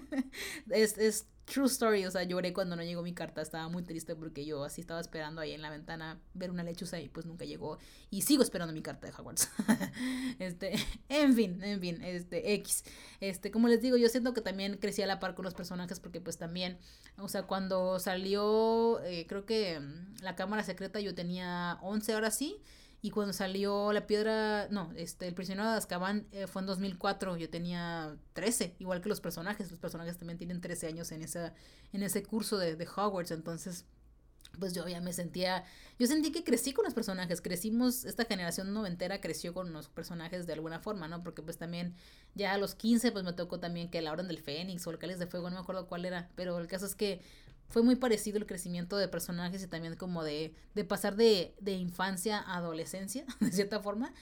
[0.70, 4.14] es, es True story, o sea, lloré cuando no llegó mi carta, estaba muy triste
[4.14, 7.44] porque yo así estaba esperando ahí en la ventana ver una lechuza y pues nunca
[7.44, 7.78] llegó
[8.08, 9.50] y sigo esperando mi carta de Hogwarts.
[10.38, 10.74] este,
[11.08, 12.84] en fin, en fin, este X.
[13.18, 15.98] Este, como les digo, yo siento que también crecí a la par con los personajes
[15.98, 16.78] porque pues también,
[17.18, 22.38] o sea, cuando salió eh, creo que mm, la cámara secreta yo tenía 11 horas
[22.38, 22.62] sí
[23.02, 27.36] Y cuando salió La Piedra, no, este, El prisionero de Azkaban eh, fue en 2004,
[27.38, 31.54] yo tenía 13, igual que los personajes, los personajes también tienen 13 años en, esa,
[31.92, 33.86] en ese curso de, de Hogwarts, entonces
[34.58, 35.64] pues yo ya me sentía,
[35.98, 40.46] yo sentí que crecí con los personajes, crecimos, esta generación noventera creció con los personajes
[40.46, 41.22] de alguna forma, ¿no?
[41.22, 41.94] Porque pues también
[42.34, 44.98] ya a los 15 pues me tocó también que la Orden del Fénix o el
[44.98, 47.22] Cáliz de Fuego, no me acuerdo cuál era, pero el caso es que
[47.70, 51.72] fue muy parecido el crecimiento de personajes y también como de, de pasar de, de
[51.72, 54.12] infancia a adolescencia, de cierta forma.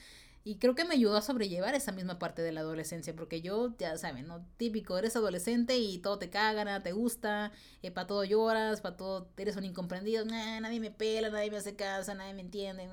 [0.45, 3.75] Y creo que me ayudó a sobrellevar esa misma parte de la adolescencia, porque yo,
[3.77, 4.45] ya saben, ¿no?
[4.57, 9.29] Típico, eres adolescente y todo te caga, te gusta, eh, para todo lloras, para todo
[9.37, 12.87] eres un incomprendido, nadie me pela, nadie me hace caso, nadie me entiende,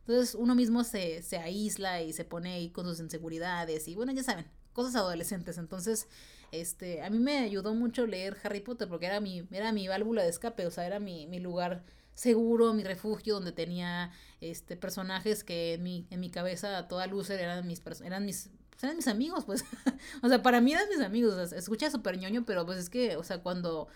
[0.00, 4.12] Entonces uno mismo se, se aísla y se pone ahí con sus inseguridades y bueno,
[4.12, 5.58] ya saben, cosas adolescentes.
[5.58, 6.08] Entonces,
[6.52, 10.22] este, a mí me ayudó mucho leer Harry Potter porque era mi, era mi válvula
[10.22, 11.82] de escape, o sea, era mi, mi lugar
[12.14, 17.40] seguro, mi refugio, donde tenía este personajes que en mi, en mi cabeza toda lucer
[17.40, 18.50] eran mis eran mis
[18.82, 19.64] eran mis amigos, pues.
[20.22, 21.34] o sea, para mí eran mis amigos.
[21.34, 23.88] O sea, escucha súper ñoño, pero pues es que, o sea, cuando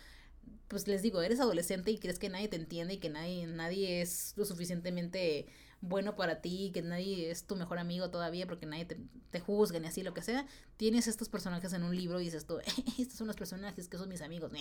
[0.69, 4.01] pues les digo, eres adolescente y crees que nadie te entiende y que nadie, nadie
[4.03, 5.47] es lo suficientemente
[5.81, 8.99] bueno para ti, que nadie es tu mejor amigo todavía porque nadie te,
[9.31, 10.47] te juzga ni así, lo que sea,
[10.77, 12.59] tienes estos personajes en un libro y dices tú,
[12.99, 14.53] estos son los personajes que son mis amigos,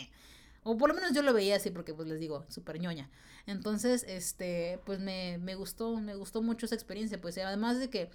[0.64, 3.08] o por lo menos yo lo veía así porque pues les digo, súper ñoña.
[3.46, 8.10] Entonces, este, pues me, me gustó, me gustó mucho esa experiencia, pues además de que,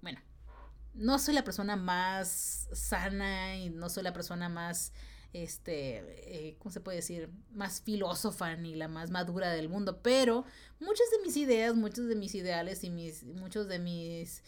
[0.00, 0.18] bueno,
[0.94, 4.92] no soy la persona más sana y no soy la persona más,
[5.32, 7.30] este, eh, ¿cómo se puede decir?
[7.52, 10.44] Más filósofa ni la más madura del mundo, pero
[10.80, 14.42] muchas de mis ideas, muchos de mis ideales y mis, muchos de mis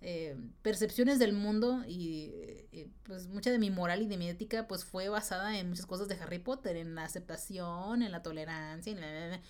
[0.00, 2.30] eh, percepciones del mundo y
[2.72, 5.86] eh, pues mucha de mi moral y de mi ética pues fue basada en muchas
[5.86, 9.40] cosas de Harry Potter, en la aceptación, en la tolerancia, en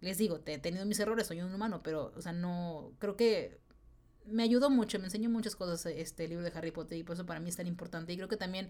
[0.00, 3.16] les digo, te he tenido mis errores, soy un humano, pero o sea, no creo
[3.16, 3.58] que
[4.30, 7.26] me ayudó mucho, me enseñó muchas cosas este libro de Harry Potter y por eso
[7.26, 8.12] para mí es tan importante.
[8.12, 8.68] Y creo que también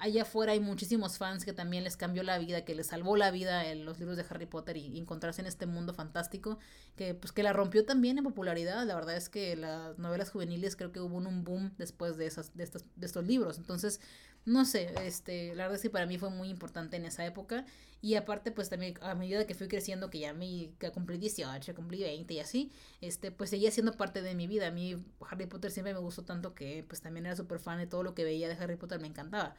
[0.00, 3.30] allá afuera hay muchísimos fans que también les cambió la vida, que les salvó la
[3.30, 6.58] vida en los libros de Harry Potter y, encontrarse en este mundo fantástico,
[6.96, 8.84] que pues que la rompió también en popularidad.
[8.86, 12.56] La verdad es que las novelas juveniles creo que hubo un boom después de esas,
[12.56, 13.58] de estos, de estos libros.
[13.58, 14.00] Entonces,
[14.46, 17.66] no sé, este, la verdad es que para mí fue muy importante en esa época.
[18.02, 21.74] Y aparte, pues también a medida que fui creciendo, que ya me que cumplí 18,
[21.74, 22.72] cumplí 20 y así,
[23.02, 24.68] este, pues seguía siendo parte de mi vida.
[24.68, 24.96] A mí
[25.28, 28.14] Harry Potter siempre me gustó tanto que pues también era súper fan de todo lo
[28.14, 29.54] que veía de Harry Potter, me encantaba.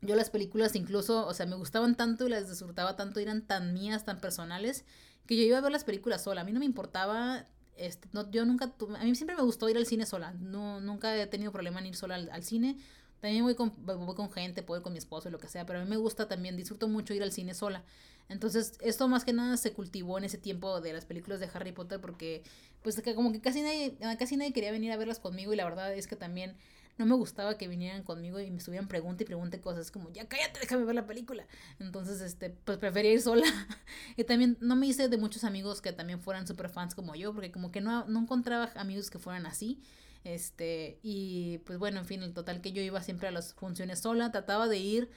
[0.00, 3.74] Yo las películas incluso, o sea, me gustaban tanto y las disfrutaba tanto, eran tan
[3.74, 4.84] mías, tan personales,
[5.26, 6.42] que yo iba a ver las películas sola.
[6.42, 7.46] A mí no me importaba,
[7.76, 10.32] este, no, yo nunca, a mí siempre me gustó ir al cine sola.
[10.34, 12.76] No, nunca he tenido problema en ir sola al, cine.
[13.20, 15.66] También voy con, voy con gente, puedo ir con mi esposo y lo que sea,
[15.66, 17.82] pero a mí me gusta también, disfruto mucho ir al cine sola.
[18.28, 21.72] Entonces, esto más que nada se cultivó en ese tiempo de las películas de Harry
[21.72, 22.44] Potter porque,
[22.82, 25.92] pues, como que casi nadie, casi nadie quería venir a verlas conmigo y la verdad
[25.94, 26.54] es que también
[26.98, 30.28] no me gustaba que vinieran conmigo y me estuvieran pregunta y pregunte cosas como, ya
[30.28, 31.46] cállate, déjame ver la película.
[31.78, 33.46] Entonces, este, pues prefería ir sola.
[34.16, 37.32] y también no me hice de muchos amigos que también fueran super fans como yo,
[37.32, 39.80] porque como que no, no encontraba amigos que fueran así.
[40.24, 44.00] Este, y pues bueno, en fin, el total que yo iba siempre a las funciones
[44.00, 45.10] sola, trataba de ir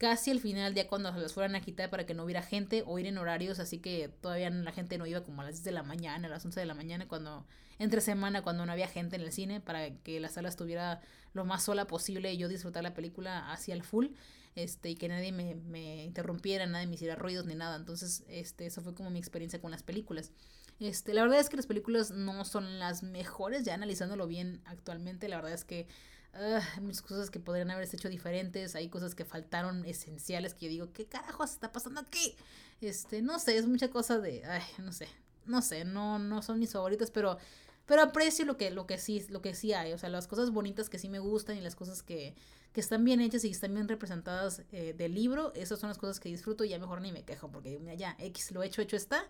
[0.00, 2.82] casi al final, ya cuando se las fueran a quitar para que no hubiera gente,
[2.86, 5.64] o ir en horarios, así que todavía la gente no iba como a las 10
[5.64, 7.46] de la mañana, a las 11 de la mañana, cuando
[7.78, 11.02] entre semana, cuando no había gente en el cine, para que la sala estuviera
[11.34, 14.06] lo más sola posible y yo disfrutar la película hacia el full,
[14.54, 17.76] este, y que nadie me, me interrumpiera, nadie me hiciera ruidos ni nada.
[17.76, 20.32] Entonces, este, eso fue como mi experiencia con las películas.
[20.78, 25.28] Este, la verdad es que las películas no son las mejores, ya analizándolo bien actualmente,
[25.28, 25.88] la verdad es que
[26.34, 30.70] uh, muchas cosas que podrían haberse hecho diferentes, hay cosas que faltaron esenciales que yo
[30.70, 32.36] digo, ¿qué carajos está pasando aquí?
[32.80, 35.08] Este, no sé, es mucha cosa de, ay, no sé,
[35.46, 37.38] no sé, no, no son mis favoritas, pero,
[37.86, 40.50] pero aprecio lo que, lo que sí, lo que sí hay, o sea, las cosas
[40.50, 42.34] bonitas que sí me gustan y las cosas que,
[42.72, 46.20] que están bien hechas y están bien representadas eh, del libro, esas son las cosas
[46.20, 49.24] que disfruto y ya mejor ni me quejo, porque ya, X, lo hecho, hecho está,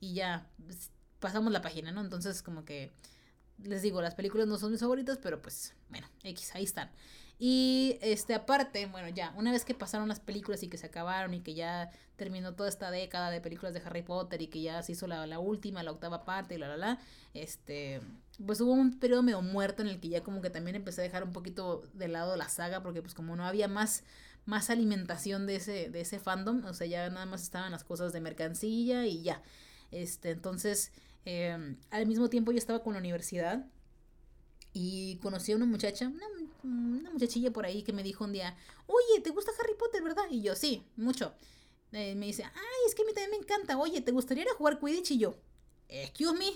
[0.00, 0.90] y ya pues,
[1.20, 2.00] pasamos la página, ¿no?
[2.00, 2.92] Entonces, como que
[3.62, 6.90] les digo, las películas no son mis favoritas, pero pues, bueno, X, ahí están.
[7.38, 11.34] Y este, aparte, bueno, ya, una vez que pasaron las películas y que se acabaron
[11.34, 14.82] y que ya terminó toda esta década de películas de Harry Potter y que ya
[14.82, 16.98] se hizo la, la última, la octava parte y la la la,
[17.34, 18.00] este,
[18.44, 21.04] pues hubo un periodo medio muerto en el que ya como que también empecé a
[21.04, 24.02] dejar un poquito de lado la saga porque pues como no había más
[24.46, 28.12] más alimentación de ese de ese fandom, o sea, ya nada más estaban las cosas
[28.12, 29.42] de mercancía y ya.
[29.90, 30.92] Este, entonces,
[31.26, 33.66] Em, al mismo tiempo yo estaba con la universidad
[34.72, 36.06] y conocí a una muchacha,
[36.62, 38.56] una, muchachilla por ahí que me dijo un día,
[38.86, 40.22] oye, ¿te gusta Harry Potter, verdad?
[40.30, 41.34] Y yo, sí, mucho.
[41.90, 44.78] Eh, me dice, ay, es que a mí también me encanta, oye, ¿te gustaría jugar
[44.78, 45.10] Quidditch?
[45.12, 45.34] Y yo,
[45.88, 46.52] excuse me.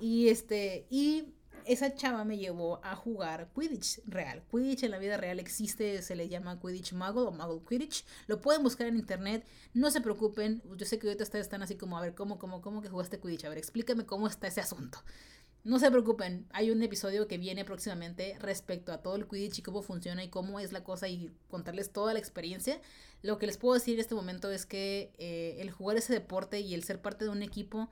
[0.00, 1.34] Y este, y
[1.66, 4.42] esa chava me llevó a jugar Quidditch real.
[4.50, 8.04] Quidditch en la vida real existe, se le llama Quidditch Muggle o Muggle Quidditch.
[8.26, 10.62] Lo pueden buscar en internet, no se preocupen.
[10.76, 13.20] Yo sé que ahorita ustedes están así como, a ver, ¿cómo, cómo, cómo que jugaste
[13.20, 13.44] Quidditch?
[13.44, 14.98] A ver, explícame cómo está ese asunto.
[15.62, 19.62] No se preocupen, hay un episodio que viene próximamente respecto a todo el Quidditch y
[19.62, 22.80] cómo funciona y cómo es la cosa y contarles toda la experiencia.
[23.20, 26.60] Lo que les puedo decir en este momento es que eh, el jugar ese deporte
[26.60, 27.90] y el ser parte de un equipo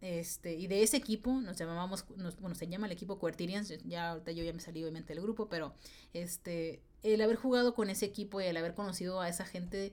[0.00, 2.04] este, y de ese equipo nos llamábamos,
[2.38, 5.48] bueno, se llama el equipo Quartirians, ya ahorita yo ya me salí obviamente del grupo,
[5.48, 5.74] pero
[6.12, 9.92] este, el haber jugado con ese equipo y el haber conocido a esa gente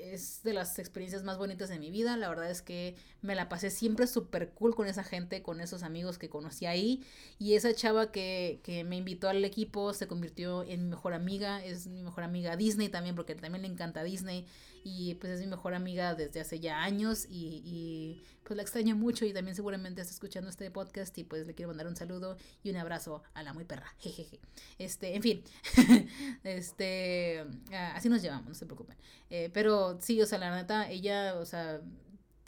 [0.00, 2.16] es de las experiencias más bonitas de mi vida.
[2.16, 5.82] La verdad es que me la pasé siempre súper cool con esa gente, con esos
[5.82, 7.04] amigos que conocí ahí.
[7.38, 11.64] Y esa chava que, que, me invitó al equipo se convirtió en mi mejor amiga.
[11.64, 14.46] Es mi mejor amiga Disney también, porque también le encanta Disney.
[14.84, 17.26] Y pues es mi mejor amiga desde hace ya años.
[17.28, 19.24] Y, y pues la extraño mucho.
[19.24, 21.16] Y también seguramente está escuchando este podcast.
[21.18, 23.94] Y pues le quiero mandar un saludo y un abrazo a la muy perra.
[23.98, 24.40] Jejeje.
[24.78, 25.44] Este, en fin.
[26.44, 28.96] este, ah, así nos llevamos, no se preocupen.
[29.30, 31.80] Eh, pero sí, o sea, la neta, ella, o sea,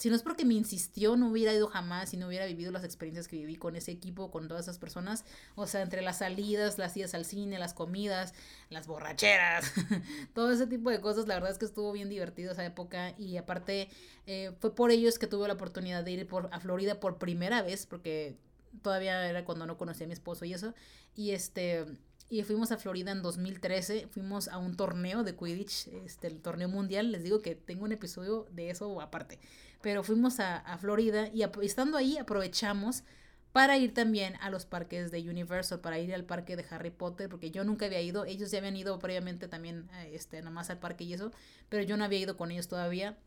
[0.01, 2.85] si no es porque me insistió, no hubiera ido jamás y no hubiera vivido las
[2.85, 5.27] experiencias que viví con ese equipo, con todas esas personas.
[5.57, 8.33] O sea, entre las salidas, las idas al cine, las comidas,
[8.71, 9.71] las borracheras,
[10.35, 11.29] todo ese tipo de cosas.
[11.29, 13.13] La verdad es que estuvo bien divertido esa época.
[13.19, 13.91] Y aparte,
[14.27, 17.61] eh, fue por ellos que tuve la oportunidad de ir por, a Florida por primera
[17.61, 18.39] vez, porque
[18.81, 20.73] todavía era cuando no conocía a mi esposo y eso.
[21.15, 21.85] Y este
[22.31, 26.69] y fuimos a Florida en 2013, fuimos a un torneo de Quidditch, este, el torneo
[26.69, 29.41] mundial, les digo que tengo un episodio de eso aparte,
[29.83, 33.05] pero fuimos a, a Florida y estando ahí aprovechamos
[33.53, 37.29] para ir también a los parques de Universal, para ir al parque de Harry Potter,
[37.29, 40.79] porque yo nunca había ido, ellos ya habían ido previamente también, este, nada más al
[40.79, 41.33] parque y eso,
[41.69, 43.19] pero yo no había ido con ellos todavía.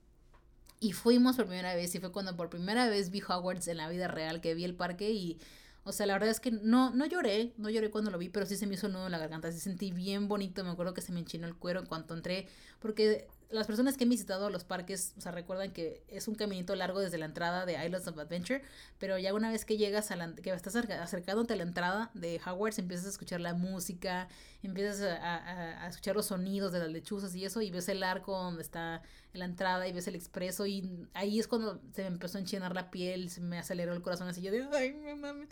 [0.79, 3.89] Y fuimos por primera vez, y fue cuando por primera vez vi Hogwarts en la
[3.89, 5.39] vida real, que vi el parque y
[5.85, 8.45] o sea, la verdad es que no, no lloré, no lloré cuando lo vi, pero
[8.45, 11.01] sí se me hizo nudo en la garganta, se sentí bien bonito, me acuerdo que
[11.01, 12.47] se me enchinó el cuero en cuanto entré,
[12.79, 16.75] porque las personas que han visitado los parques, o sea, recuerdan que es un caminito
[16.75, 18.61] largo desde la entrada de Islands of Adventure,
[18.99, 22.41] pero ya una vez que llegas a la, que estás acercándote a la entrada de
[22.45, 24.27] Hogwarts, empiezas a escuchar la música,
[24.63, 28.35] empiezas a, a, escuchar los sonidos de las lechuzas y eso, y ves el arco
[28.37, 29.01] donde está
[29.33, 32.73] la entrada y ves el expreso, y ahí es cuando se me empezó a enchinar
[32.73, 35.45] la piel, se me aceleró el corazón así, yo de, ay, mi mami.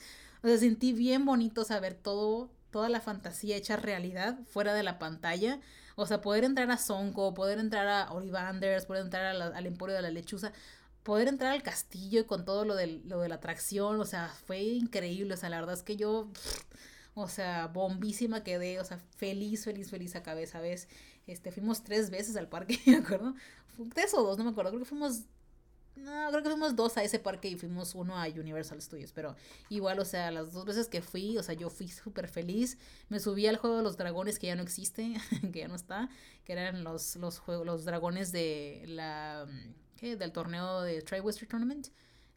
[0.44, 4.98] O sea, sentí bien bonito saber todo, toda la fantasía hecha realidad fuera de la
[4.98, 5.60] pantalla
[6.02, 10.02] o sea, poder entrar a Sonko, poder entrar a Ollivanders, poder entrar al Emporio de
[10.02, 10.52] la Lechuza,
[11.04, 14.62] poder entrar al castillo con todo lo de, lo de la atracción, o sea, fue
[14.62, 15.34] increíble.
[15.34, 16.32] O sea, la verdad es que yo,
[17.14, 20.88] o sea, bombísima quedé, o sea, feliz, feliz, feliz a cabeza, ¿ves?
[21.28, 23.36] Este, fuimos tres veces al parque, ¿me acuerdo?
[23.94, 25.22] Tres o dos, no me acuerdo, creo que fuimos
[25.96, 29.36] no, creo que fuimos dos a ese parque y fuimos uno a Universal Studios, pero
[29.70, 32.78] igual, o sea, las dos veces que fui, o sea, yo fui súper feliz.
[33.10, 35.14] Me subí al juego de los dragones que ya no existe,
[35.54, 36.10] que ya no está,
[36.46, 39.48] que eran los, los, juegos, los dragones de la,
[39.98, 40.16] ¿qué?
[40.16, 41.88] Del torneo de Tri-Western Tournament.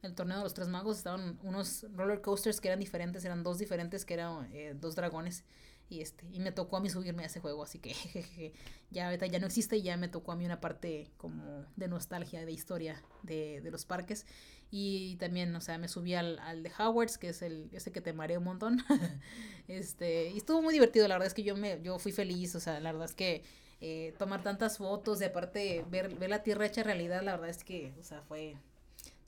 [0.02, 3.58] El torneo de los tres magos estaban unos roller coasters que eran diferentes, eran dos
[3.58, 5.44] diferentes, que eran eh, dos dragones.
[5.88, 7.94] Y, este, y me tocó a mí subirme a ese juego, así que
[8.90, 11.88] ya ahorita ya no existe y ya me tocó a mí una parte como de
[11.88, 14.26] nostalgia, de historia de, de los parques.
[14.70, 18.00] Y también, o sea, me subí al, al de Howards, que es el ese que
[18.00, 18.82] te marea un montón.
[19.68, 22.60] este, y estuvo muy divertido, la verdad es que yo, me, yo fui feliz, o
[22.60, 23.44] sea, la verdad es que
[23.80, 27.62] eh, tomar tantas fotos y aparte ver, ver la tierra hecha realidad, la verdad es
[27.62, 28.56] que, o sea, fue,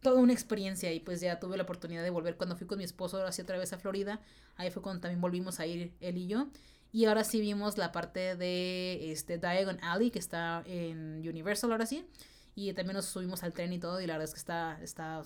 [0.07, 2.85] toda una experiencia y pues ya tuve la oportunidad de volver cuando fui con mi
[2.85, 4.21] esposo sí otra vez a Florida.
[4.55, 6.47] Ahí fue cuando también volvimos a ir él y yo.
[6.93, 11.87] Y ahora sí vimos la parte de este Diagon Alley que está en Universal ahora
[11.87, 12.07] sí.
[12.55, 15.19] Y también nos subimos al tren y todo y la verdad es que está, está
[15.19, 15.25] o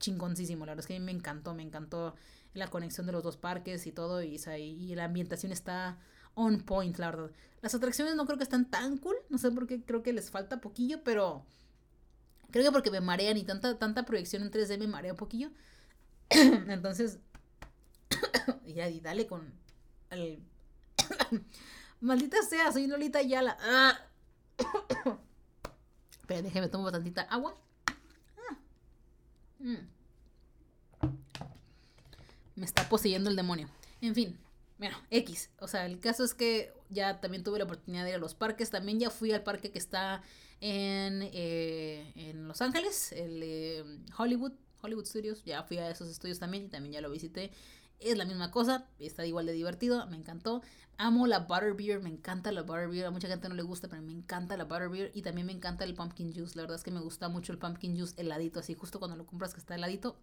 [0.00, 0.66] chingoncísimo.
[0.66, 2.16] La verdad es que a mí me encantó, me encantó
[2.52, 4.24] la conexión de los dos parques y todo.
[4.24, 6.00] Y, y la ambientación está
[6.34, 7.30] on point, la verdad.
[7.62, 9.14] Las atracciones no creo que están tan cool.
[9.28, 11.46] No sé por qué creo que les falta poquillo, pero
[12.50, 15.50] Creo que porque me marean y tanta, tanta proyección en 3D me marea un poquillo.
[16.30, 17.18] Entonces,
[18.66, 19.52] ya, y dale con
[20.10, 20.42] el...
[22.00, 23.56] Maldita sea, soy Lolita Yala.
[23.60, 23.98] Ah.
[26.26, 27.54] Pero déjeme tomar tantita agua.
[27.88, 28.56] Ah.
[29.58, 29.88] Mm.
[32.56, 33.68] Me está poseyendo el demonio.
[34.00, 34.38] En fin,
[34.78, 35.50] bueno, X.
[35.58, 38.34] O sea, el caso es que ya también tuve la oportunidad de ir a los
[38.34, 38.70] parques.
[38.70, 40.22] También ya fui al parque que está
[40.60, 44.52] en, eh, en Los Ángeles, el Hollywood,
[44.82, 45.42] Hollywood Studios.
[45.44, 47.50] Ya fui a esos estudios también y también ya lo visité.
[47.98, 50.62] es la misma cosa, está igual de divertido, me encantó.
[50.96, 54.12] Amo la butterbeer, me encanta la butterbeer, a mucha gente no le gusta, pero me
[54.12, 56.56] encanta la butterbeer y también me encanta el pumpkin juice.
[56.56, 59.26] La verdad es que me gusta mucho el pumpkin juice heladito, así justo cuando lo
[59.26, 60.18] compras que está heladito,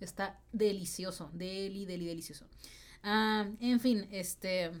[0.00, 2.46] está delicioso, deli, deli, delicioso.
[3.02, 4.72] Ah, en fin, este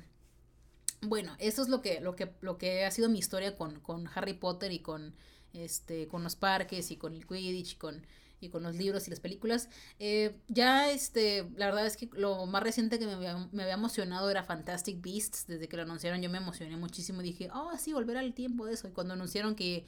[1.02, 4.08] bueno, eso es lo que, lo que, lo que ha sido mi historia con, con
[4.14, 5.14] Harry Potter y con
[5.52, 8.06] este, con los parques y con el Quidditch y con
[8.40, 9.68] y con los libros y las películas.
[9.98, 13.74] Eh, ya, este, la verdad es que lo más reciente que me había, me había,
[13.74, 15.46] emocionado era Fantastic Beasts.
[15.46, 17.22] Desde que lo anunciaron yo me emocioné muchísimo.
[17.22, 18.88] Dije, oh, sí, volver al tiempo de eso.
[18.88, 19.84] Y cuando anunciaron que,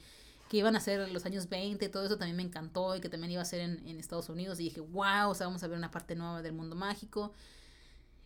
[0.49, 2.95] que iban a ser los años 20 y todo eso también me encantó.
[2.95, 4.59] Y que también iba a ser en, en Estados Unidos.
[4.59, 7.33] Y dije, wow, o sea, vamos a ver una parte nueva del mundo mágico.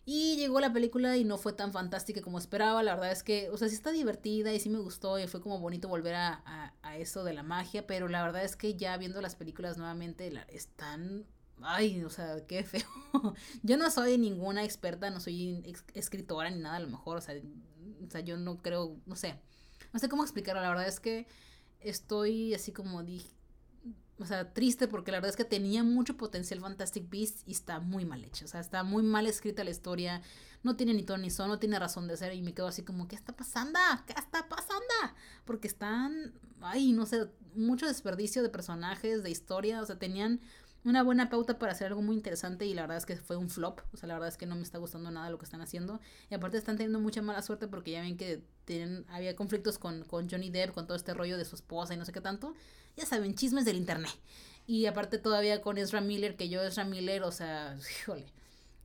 [0.08, 2.80] Y llegó la película y no fue tan fantástica como esperaba.
[2.84, 5.40] La verdad es que, o sea, sí está divertida y sí me gustó y fue
[5.40, 7.88] como bonito volver a, a, eso de la magia.
[7.88, 11.26] Pero la verdad es que ya viendo las películas nuevamente están...
[11.60, 12.86] Ay, o sea, qué feo.
[13.64, 17.16] yo no soy ninguna experta, no soy escritora ni nada a lo mejor.
[17.16, 19.40] O sea, o sea, yo no creo, no sé.
[19.92, 20.62] No sé cómo explicarlo.
[20.62, 21.26] La verdad es que
[21.80, 23.35] estoy así como dije
[24.18, 27.80] o sea, triste porque la verdad es que tenía mucho potencial Fantastic Beasts y está
[27.80, 28.46] muy mal hecho.
[28.46, 30.22] O sea, está muy mal escrita la historia.
[30.62, 32.32] No tiene ni tono ni son, no tiene razón de ser.
[32.32, 33.78] Y me quedo así como, ¿qué está pasando?
[34.06, 34.84] ¿Qué está pasando?
[35.44, 39.82] Porque están, ay, no sé, mucho desperdicio de personajes, de historia.
[39.82, 40.40] O sea, tenían
[40.84, 43.50] una buena pauta para hacer algo muy interesante y la verdad es que fue un
[43.50, 43.80] flop.
[43.92, 46.00] O sea, la verdad es que no me está gustando nada lo que están haciendo.
[46.30, 50.04] Y aparte están teniendo mucha mala suerte porque ya ven que tienen, había conflictos con,
[50.04, 52.54] con Johnny Depp, con todo este rollo de su esposa y no sé qué tanto.
[52.96, 54.12] Ya saben, chismes del internet.
[54.66, 58.26] Y aparte todavía con Ezra Miller, que yo Ezra Miller, o sea, híjole,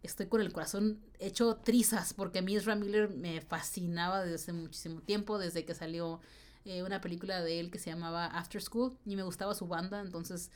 [0.04, 4.54] estoy con el corazón hecho trizas porque a mí Ezra Miller me fascinaba desde hace
[4.54, 6.22] muchísimo tiempo, desde que salió
[6.66, 10.02] eh, una película de él que se llamaba After School y me gustaba su banda,
[10.02, 10.52] entonces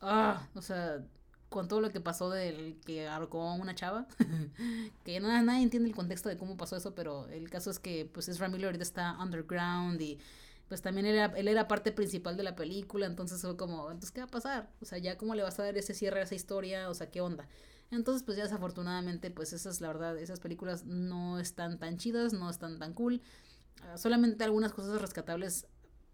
[0.00, 1.04] ah, o sea,
[1.48, 4.06] con todo lo que pasó del que ahorcó una chava,
[5.04, 8.08] que nada, nadie entiende el contexto de cómo pasó eso, pero el caso es que
[8.12, 10.18] pues es Miller ahorita está underground y
[10.68, 14.10] pues también él era, él era parte principal de la película, entonces fue como, entonces
[14.10, 14.70] ¿qué va a pasar?
[14.82, 17.10] O sea, ya cómo le vas a dar ese cierre a esa historia, o sea,
[17.10, 17.48] ¿qué onda?
[17.90, 22.50] Entonces, pues ya desafortunadamente, pues esas, la verdad, esas películas no están tan chidas, no
[22.50, 23.22] están tan cool.
[23.82, 25.66] Ah, solamente algunas cosas rescatables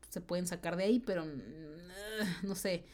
[0.08, 2.84] se pueden sacar de ahí, pero mm, no sé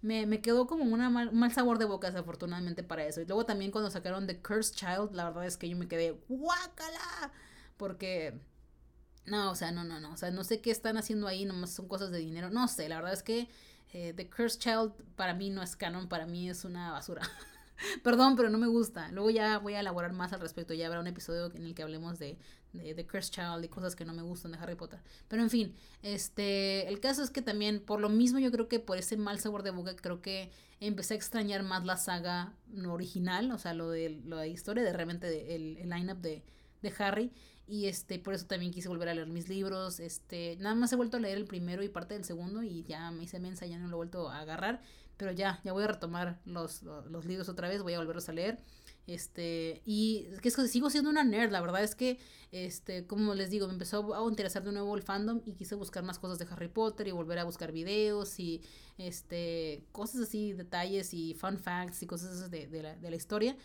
[0.00, 3.20] me, me quedó como una mal, un mal sabor de boca, desafortunadamente, para eso.
[3.20, 6.18] Y luego también cuando sacaron The Cursed Child, la verdad es que yo me quedé,
[6.28, 7.32] ¡guácala!
[7.76, 8.38] Porque,
[9.26, 10.12] no, o sea, no, no, no.
[10.12, 12.50] O sea, no sé qué están haciendo ahí, nomás son cosas de dinero.
[12.50, 13.48] No sé, la verdad es que
[13.92, 17.22] eh, The Cursed Child para mí no es canon, para mí es una basura.
[18.02, 19.10] Perdón, pero no me gusta.
[19.12, 20.74] Luego ya voy a elaborar más al respecto.
[20.74, 22.38] Ya habrá un episodio en el que hablemos de,
[22.72, 25.00] de The Cursed Child y cosas que no me gustan de Harry Potter.
[25.28, 28.80] Pero en fin, este, el caso es que también, por lo mismo, yo creo que
[28.80, 30.50] por ese mal sabor de boca, creo que
[30.80, 32.52] empecé a extrañar más la saga
[32.86, 36.42] original, o sea, lo de la historia de realmente el, el lineup de,
[36.82, 37.32] de Harry.
[37.66, 40.00] Y este, por eso también quise volver a leer mis libros.
[40.00, 43.10] Este, nada más he vuelto a leer el primero y parte del segundo y ya
[43.10, 44.80] me hice mensa, ya no lo he vuelto a agarrar.
[45.18, 48.32] Pero ya, ya voy a retomar los, los libros otra vez, voy a volverlos a
[48.32, 48.58] leer.
[49.08, 52.18] Este, y es que sigo siendo una nerd, la verdad es que,
[52.52, 56.04] este, como les digo, me empezó a interesar de nuevo el fandom y quise buscar
[56.04, 58.60] más cosas de Harry Potter y volver a buscar videos y,
[58.98, 63.56] este, cosas así, detalles y fun facts y cosas de, de, la, de la historia.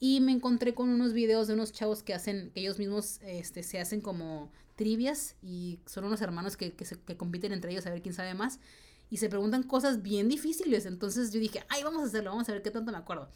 [0.00, 3.62] Y me encontré con unos videos de unos chavos que hacen, que ellos mismos, este,
[3.62, 7.86] se hacen como trivias y son unos hermanos que, que, se, que compiten entre ellos
[7.86, 8.60] a ver quién sabe más
[9.08, 10.84] y se preguntan cosas bien difíciles.
[10.84, 13.30] Entonces yo dije, ay, vamos a hacerlo, vamos a ver qué tanto me acuerdo.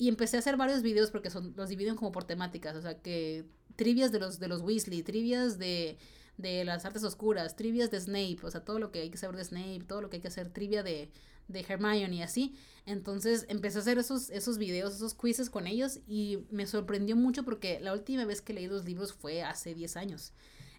[0.00, 3.02] Y empecé a hacer varios videos porque son, los dividen como por temáticas, o sea,
[3.02, 3.44] que
[3.76, 5.98] trivias de los, de los Weasley, trivias de,
[6.38, 9.36] de las artes oscuras, trivias de Snape, o sea, todo lo que hay que saber
[9.36, 11.10] de Snape, todo lo que hay que hacer, trivia de,
[11.48, 12.54] de Hermione y así.
[12.86, 17.44] Entonces empecé a hacer esos, esos videos, esos quizzes con ellos y me sorprendió mucho
[17.44, 20.32] porque la última vez que leí los libros fue hace 10 años.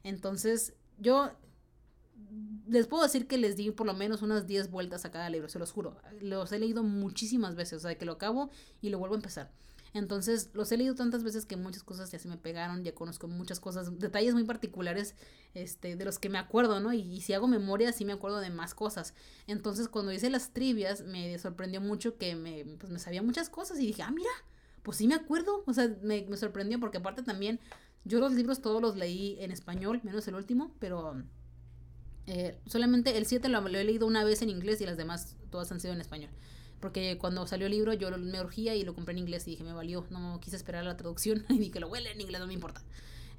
[0.03, 1.30] Entonces yo
[2.67, 5.49] les puedo decir que les di por lo menos unas 10 vueltas a cada libro,
[5.49, 5.97] se los juro.
[6.22, 8.49] Los he leído muchísimas veces, o sea, que lo acabo
[8.82, 9.51] y lo vuelvo a empezar.
[9.93, 13.28] Entonces, los he leído tantas veces que muchas cosas ya se me pegaron, ya conozco
[13.28, 15.15] muchas cosas, detalles muy particulares
[15.53, 16.93] este, de los que me acuerdo, ¿no?
[16.93, 19.13] Y, si hago memoria, sí me acuerdo de más cosas.
[19.47, 23.80] Entonces, cuando hice las trivias, me sorprendió mucho que me, pues, me sabía muchas cosas
[23.80, 24.32] y dije, ah, mira,
[24.82, 25.63] pues sí me acuerdo.
[25.67, 27.59] O sea, me, me sorprendió porque aparte también,
[28.05, 31.22] yo los libros todos los leí en español, menos el último, pero
[32.28, 35.72] eh, solamente el 7 lo, he leído una vez en inglés y las demás todas
[35.72, 36.30] han sido en español.
[36.80, 39.63] Porque cuando salió el libro yo me urgía y lo compré en inglés y dije,
[39.63, 42.53] me valió, no quise esperar la traducción y dije, lo leer en inglés, no me
[42.53, 42.82] importa.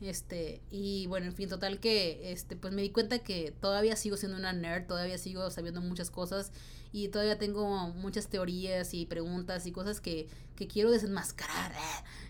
[0.01, 4.17] Este, y bueno, en fin, total que, este, pues me di cuenta que todavía sigo
[4.17, 6.51] siendo una nerd, todavía sigo sabiendo muchas cosas
[6.93, 11.73] y todavía tengo muchas teorías y preguntas y cosas que, que quiero desenmascarar.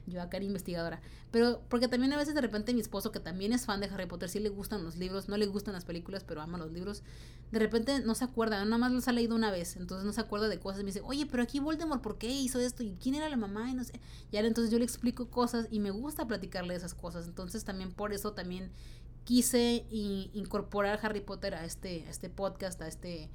[0.07, 1.01] Yo acá era investigadora.
[1.33, 4.07] Pero porque también a veces de repente mi esposo, que también es fan de Harry
[4.07, 7.03] Potter, sí le gustan los libros, no le gustan las películas, pero ama los libros,
[7.51, 10.21] de repente no se acuerda, nada más los ha leído una vez, entonces no se
[10.21, 12.83] acuerda de cosas me dice, oye, pero aquí Voldemort, ¿por qué hizo esto?
[12.83, 13.71] ¿Y quién era la mamá?
[13.71, 13.99] Y no sé.
[14.31, 17.27] Y ahora entonces yo le explico cosas y me gusta platicarle esas cosas.
[17.27, 18.71] Entonces también por eso también
[19.25, 23.31] quise incorporar Harry Potter a este, a este podcast, a este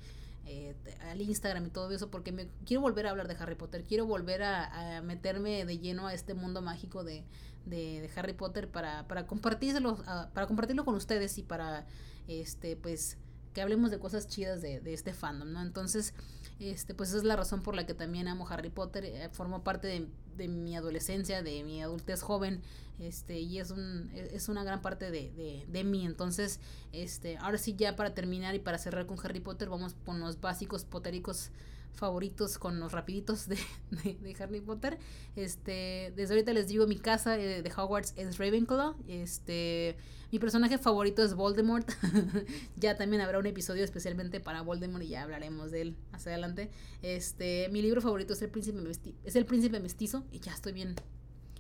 [0.48, 0.76] eh,
[1.10, 4.06] al Instagram y todo eso, porque me quiero volver a hablar de Harry Potter, quiero
[4.06, 7.24] volver a, meterme de lleno a este mundo mágico de,
[7.66, 9.98] de, Harry Potter para, para compartírselo,
[10.34, 11.86] para compartirlo con ustedes y para
[12.28, 13.18] este pues
[13.58, 15.64] que hablemos de cosas chidas de, de este fandom, ¿no?
[15.64, 16.14] Entonces,
[16.60, 19.64] este, pues esa es la razón por la que también amo Harry Potter, eh, formó
[19.64, 22.62] parte de, de, mi adolescencia, de mi adultez joven,
[23.00, 26.06] este, y es, un, es una gran parte de, de, de, mí.
[26.06, 26.60] Entonces,
[26.92, 30.40] este, ahora sí ya para terminar y para cerrar con Harry Potter, vamos con los
[30.40, 31.50] básicos potéricos
[31.98, 33.58] favoritos con los rapiditos de,
[33.92, 34.98] de, Harry Potter.
[35.36, 38.96] Este, desde ahorita les digo, mi casa eh, de Hogwarts es Ravenclaw.
[39.08, 39.98] Este,
[40.32, 41.90] mi personaje favorito es Voldemort.
[42.78, 46.70] ya también habrá un episodio especialmente para Voldemort y ya hablaremos de él más adelante.
[47.02, 50.74] Este, mi libro favorito es El Príncipe Mestizo, es El Príncipe Mestizo y ya estoy
[50.74, 50.96] bien.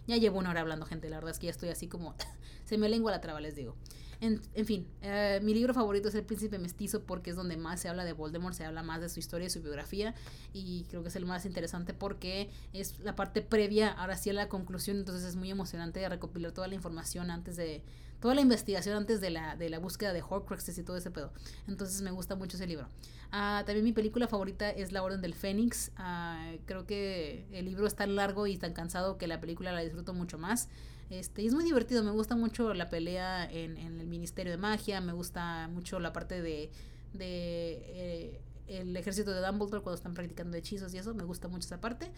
[0.05, 2.15] Ya llevo una hora hablando, gente, la verdad es que ya estoy así como
[2.65, 3.75] se me lengua la traba, les digo.
[4.19, 7.79] En, en fin, eh, mi libro favorito es El Príncipe Mestizo porque es donde más
[7.79, 10.15] se habla de Voldemort, se habla más de su historia y su biografía
[10.53, 14.33] y creo que es el más interesante porque es la parte previa, ahora sí a
[14.33, 17.83] la conclusión, entonces es muy emocionante recopilar toda la información antes de,
[18.19, 21.31] toda la investigación antes de la, de la búsqueda de Horcruxes y todo ese pedo.
[21.67, 22.87] Entonces me gusta mucho ese libro.
[23.31, 25.91] Ah, también mi película favorita es La Orden del Fénix.
[25.97, 29.81] Ah, creo que el libro es tan largo y tan cansado que la película la
[29.81, 30.69] disfruto mucho más.
[31.09, 34.57] Este, y es muy divertido, me gusta mucho la pelea en, en el Ministerio de
[34.57, 36.69] Magia, me gusta mucho la parte de,
[37.13, 41.65] de eh, el ejército de Dumbledore cuando están practicando hechizos y eso, me gusta mucho
[41.65, 42.11] esa parte.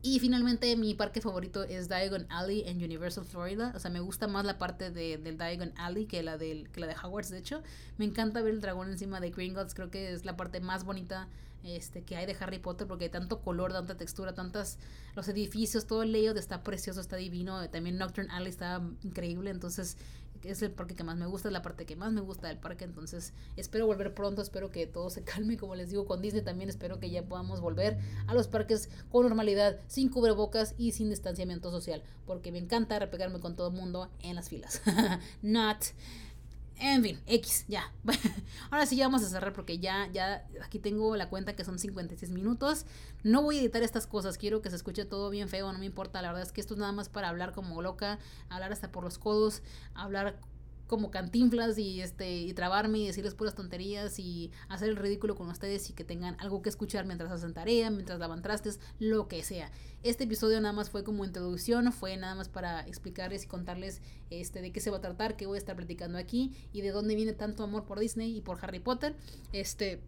[0.00, 3.72] y finalmente mi parque favorito es Diagon Alley en Universal Florida.
[3.74, 6.80] O sea, me gusta más la parte de, del Diagon Alley que la, del, que
[6.80, 7.62] la de Hogwarts, de hecho.
[7.96, 11.28] Me encanta ver el dragón encima de Gringotts, creo que es la parte más bonita
[11.62, 14.78] este, que hay de Harry Potter, porque hay tanto color, tanta textura, tantas,
[15.14, 19.96] los edificios, todo el layout está precioso, está divino, también Nocturne Alley está increíble, entonces
[20.44, 22.58] es el parque que más me gusta, es la parte que más me gusta del
[22.58, 26.42] parque, entonces espero volver pronto, espero que todo se calme, como les digo con Disney
[26.42, 31.10] también, espero que ya podamos volver a los parques con normalidad, sin cubrebocas y sin
[31.10, 34.82] distanciamiento social, porque me encanta repegarme con todo el mundo en las filas.
[35.42, 35.86] Not
[36.80, 37.92] en fin, X, ya.
[38.70, 41.78] Ahora sí ya vamos a cerrar porque ya, ya aquí tengo la cuenta que son
[41.78, 42.86] 56 minutos.
[43.22, 45.86] No voy a editar estas cosas, quiero que se escuche todo bien feo, no me
[45.86, 46.22] importa.
[46.22, 48.18] La verdad es que esto es nada más para hablar como loca,
[48.48, 49.62] hablar hasta por los codos,
[49.94, 50.38] hablar
[50.88, 55.48] como cantinflas y este y trabarme y decirles puras tonterías y hacer el ridículo con
[55.48, 59.44] ustedes y que tengan algo que escuchar mientras hacen tarea, mientras lavan trastes, lo que
[59.44, 59.70] sea.
[60.02, 64.60] Este episodio nada más fue como introducción, fue nada más para explicarles y contarles este
[64.60, 67.14] de qué se va a tratar, qué voy a estar platicando aquí y de dónde
[67.14, 69.14] viene tanto amor por Disney y por Harry Potter.
[69.52, 70.00] Este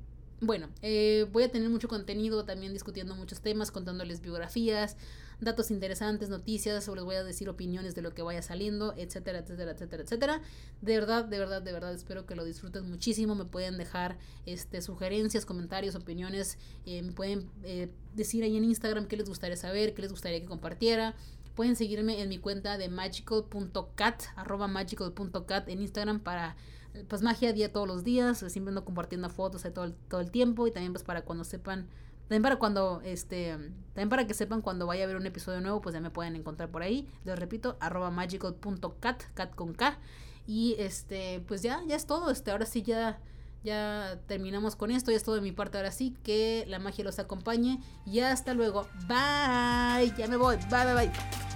[0.43, 4.97] bueno, eh, voy a tener mucho contenido también discutiendo muchos temas, contándoles biografías,
[5.41, 9.39] datos interesantes, noticias, o les voy a decir opiniones de lo que vaya saliendo, etcétera,
[9.39, 10.43] etcétera, etcétera, etcétera.
[10.83, 13.35] De verdad, de verdad, de verdad, espero que lo disfruten muchísimo.
[13.35, 16.59] Me pueden dejar este, sugerencias, comentarios, opiniones.
[16.87, 20.41] Eh, me pueden eh, decir ahí en Instagram qué les gustaría saber, qué les gustaría
[20.41, 21.15] que compartiera.
[21.55, 26.57] Pueden seguirme en mi cuenta de magical.cat, arroba magical.cat en Instagram para
[27.09, 30.67] pues magia día todos los días, siempre ando compartiendo fotos todo el, todo el tiempo
[30.67, 31.89] y también pues para cuando sepan
[32.31, 33.57] también para cuando, este,
[33.93, 36.37] también para que sepan cuando vaya a haber un episodio nuevo, pues ya me pueden
[36.37, 37.09] encontrar por ahí.
[37.25, 39.99] Les repito, arroba magical.cat, cat con K.
[40.47, 42.31] Y este, pues ya, ya es todo.
[42.31, 43.19] Este, ahora sí ya,
[43.65, 45.11] ya terminamos con esto.
[45.11, 46.15] Ya es todo de mi parte ahora sí.
[46.23, 47.81] Que la magia los acompañe.
[48.07, 48.87] Y hasta luego.
[49.09, 50.15] Bye.
[50.17, 50.55] Ya me voy.
[50.71, 51.50] Bye, bye, bye.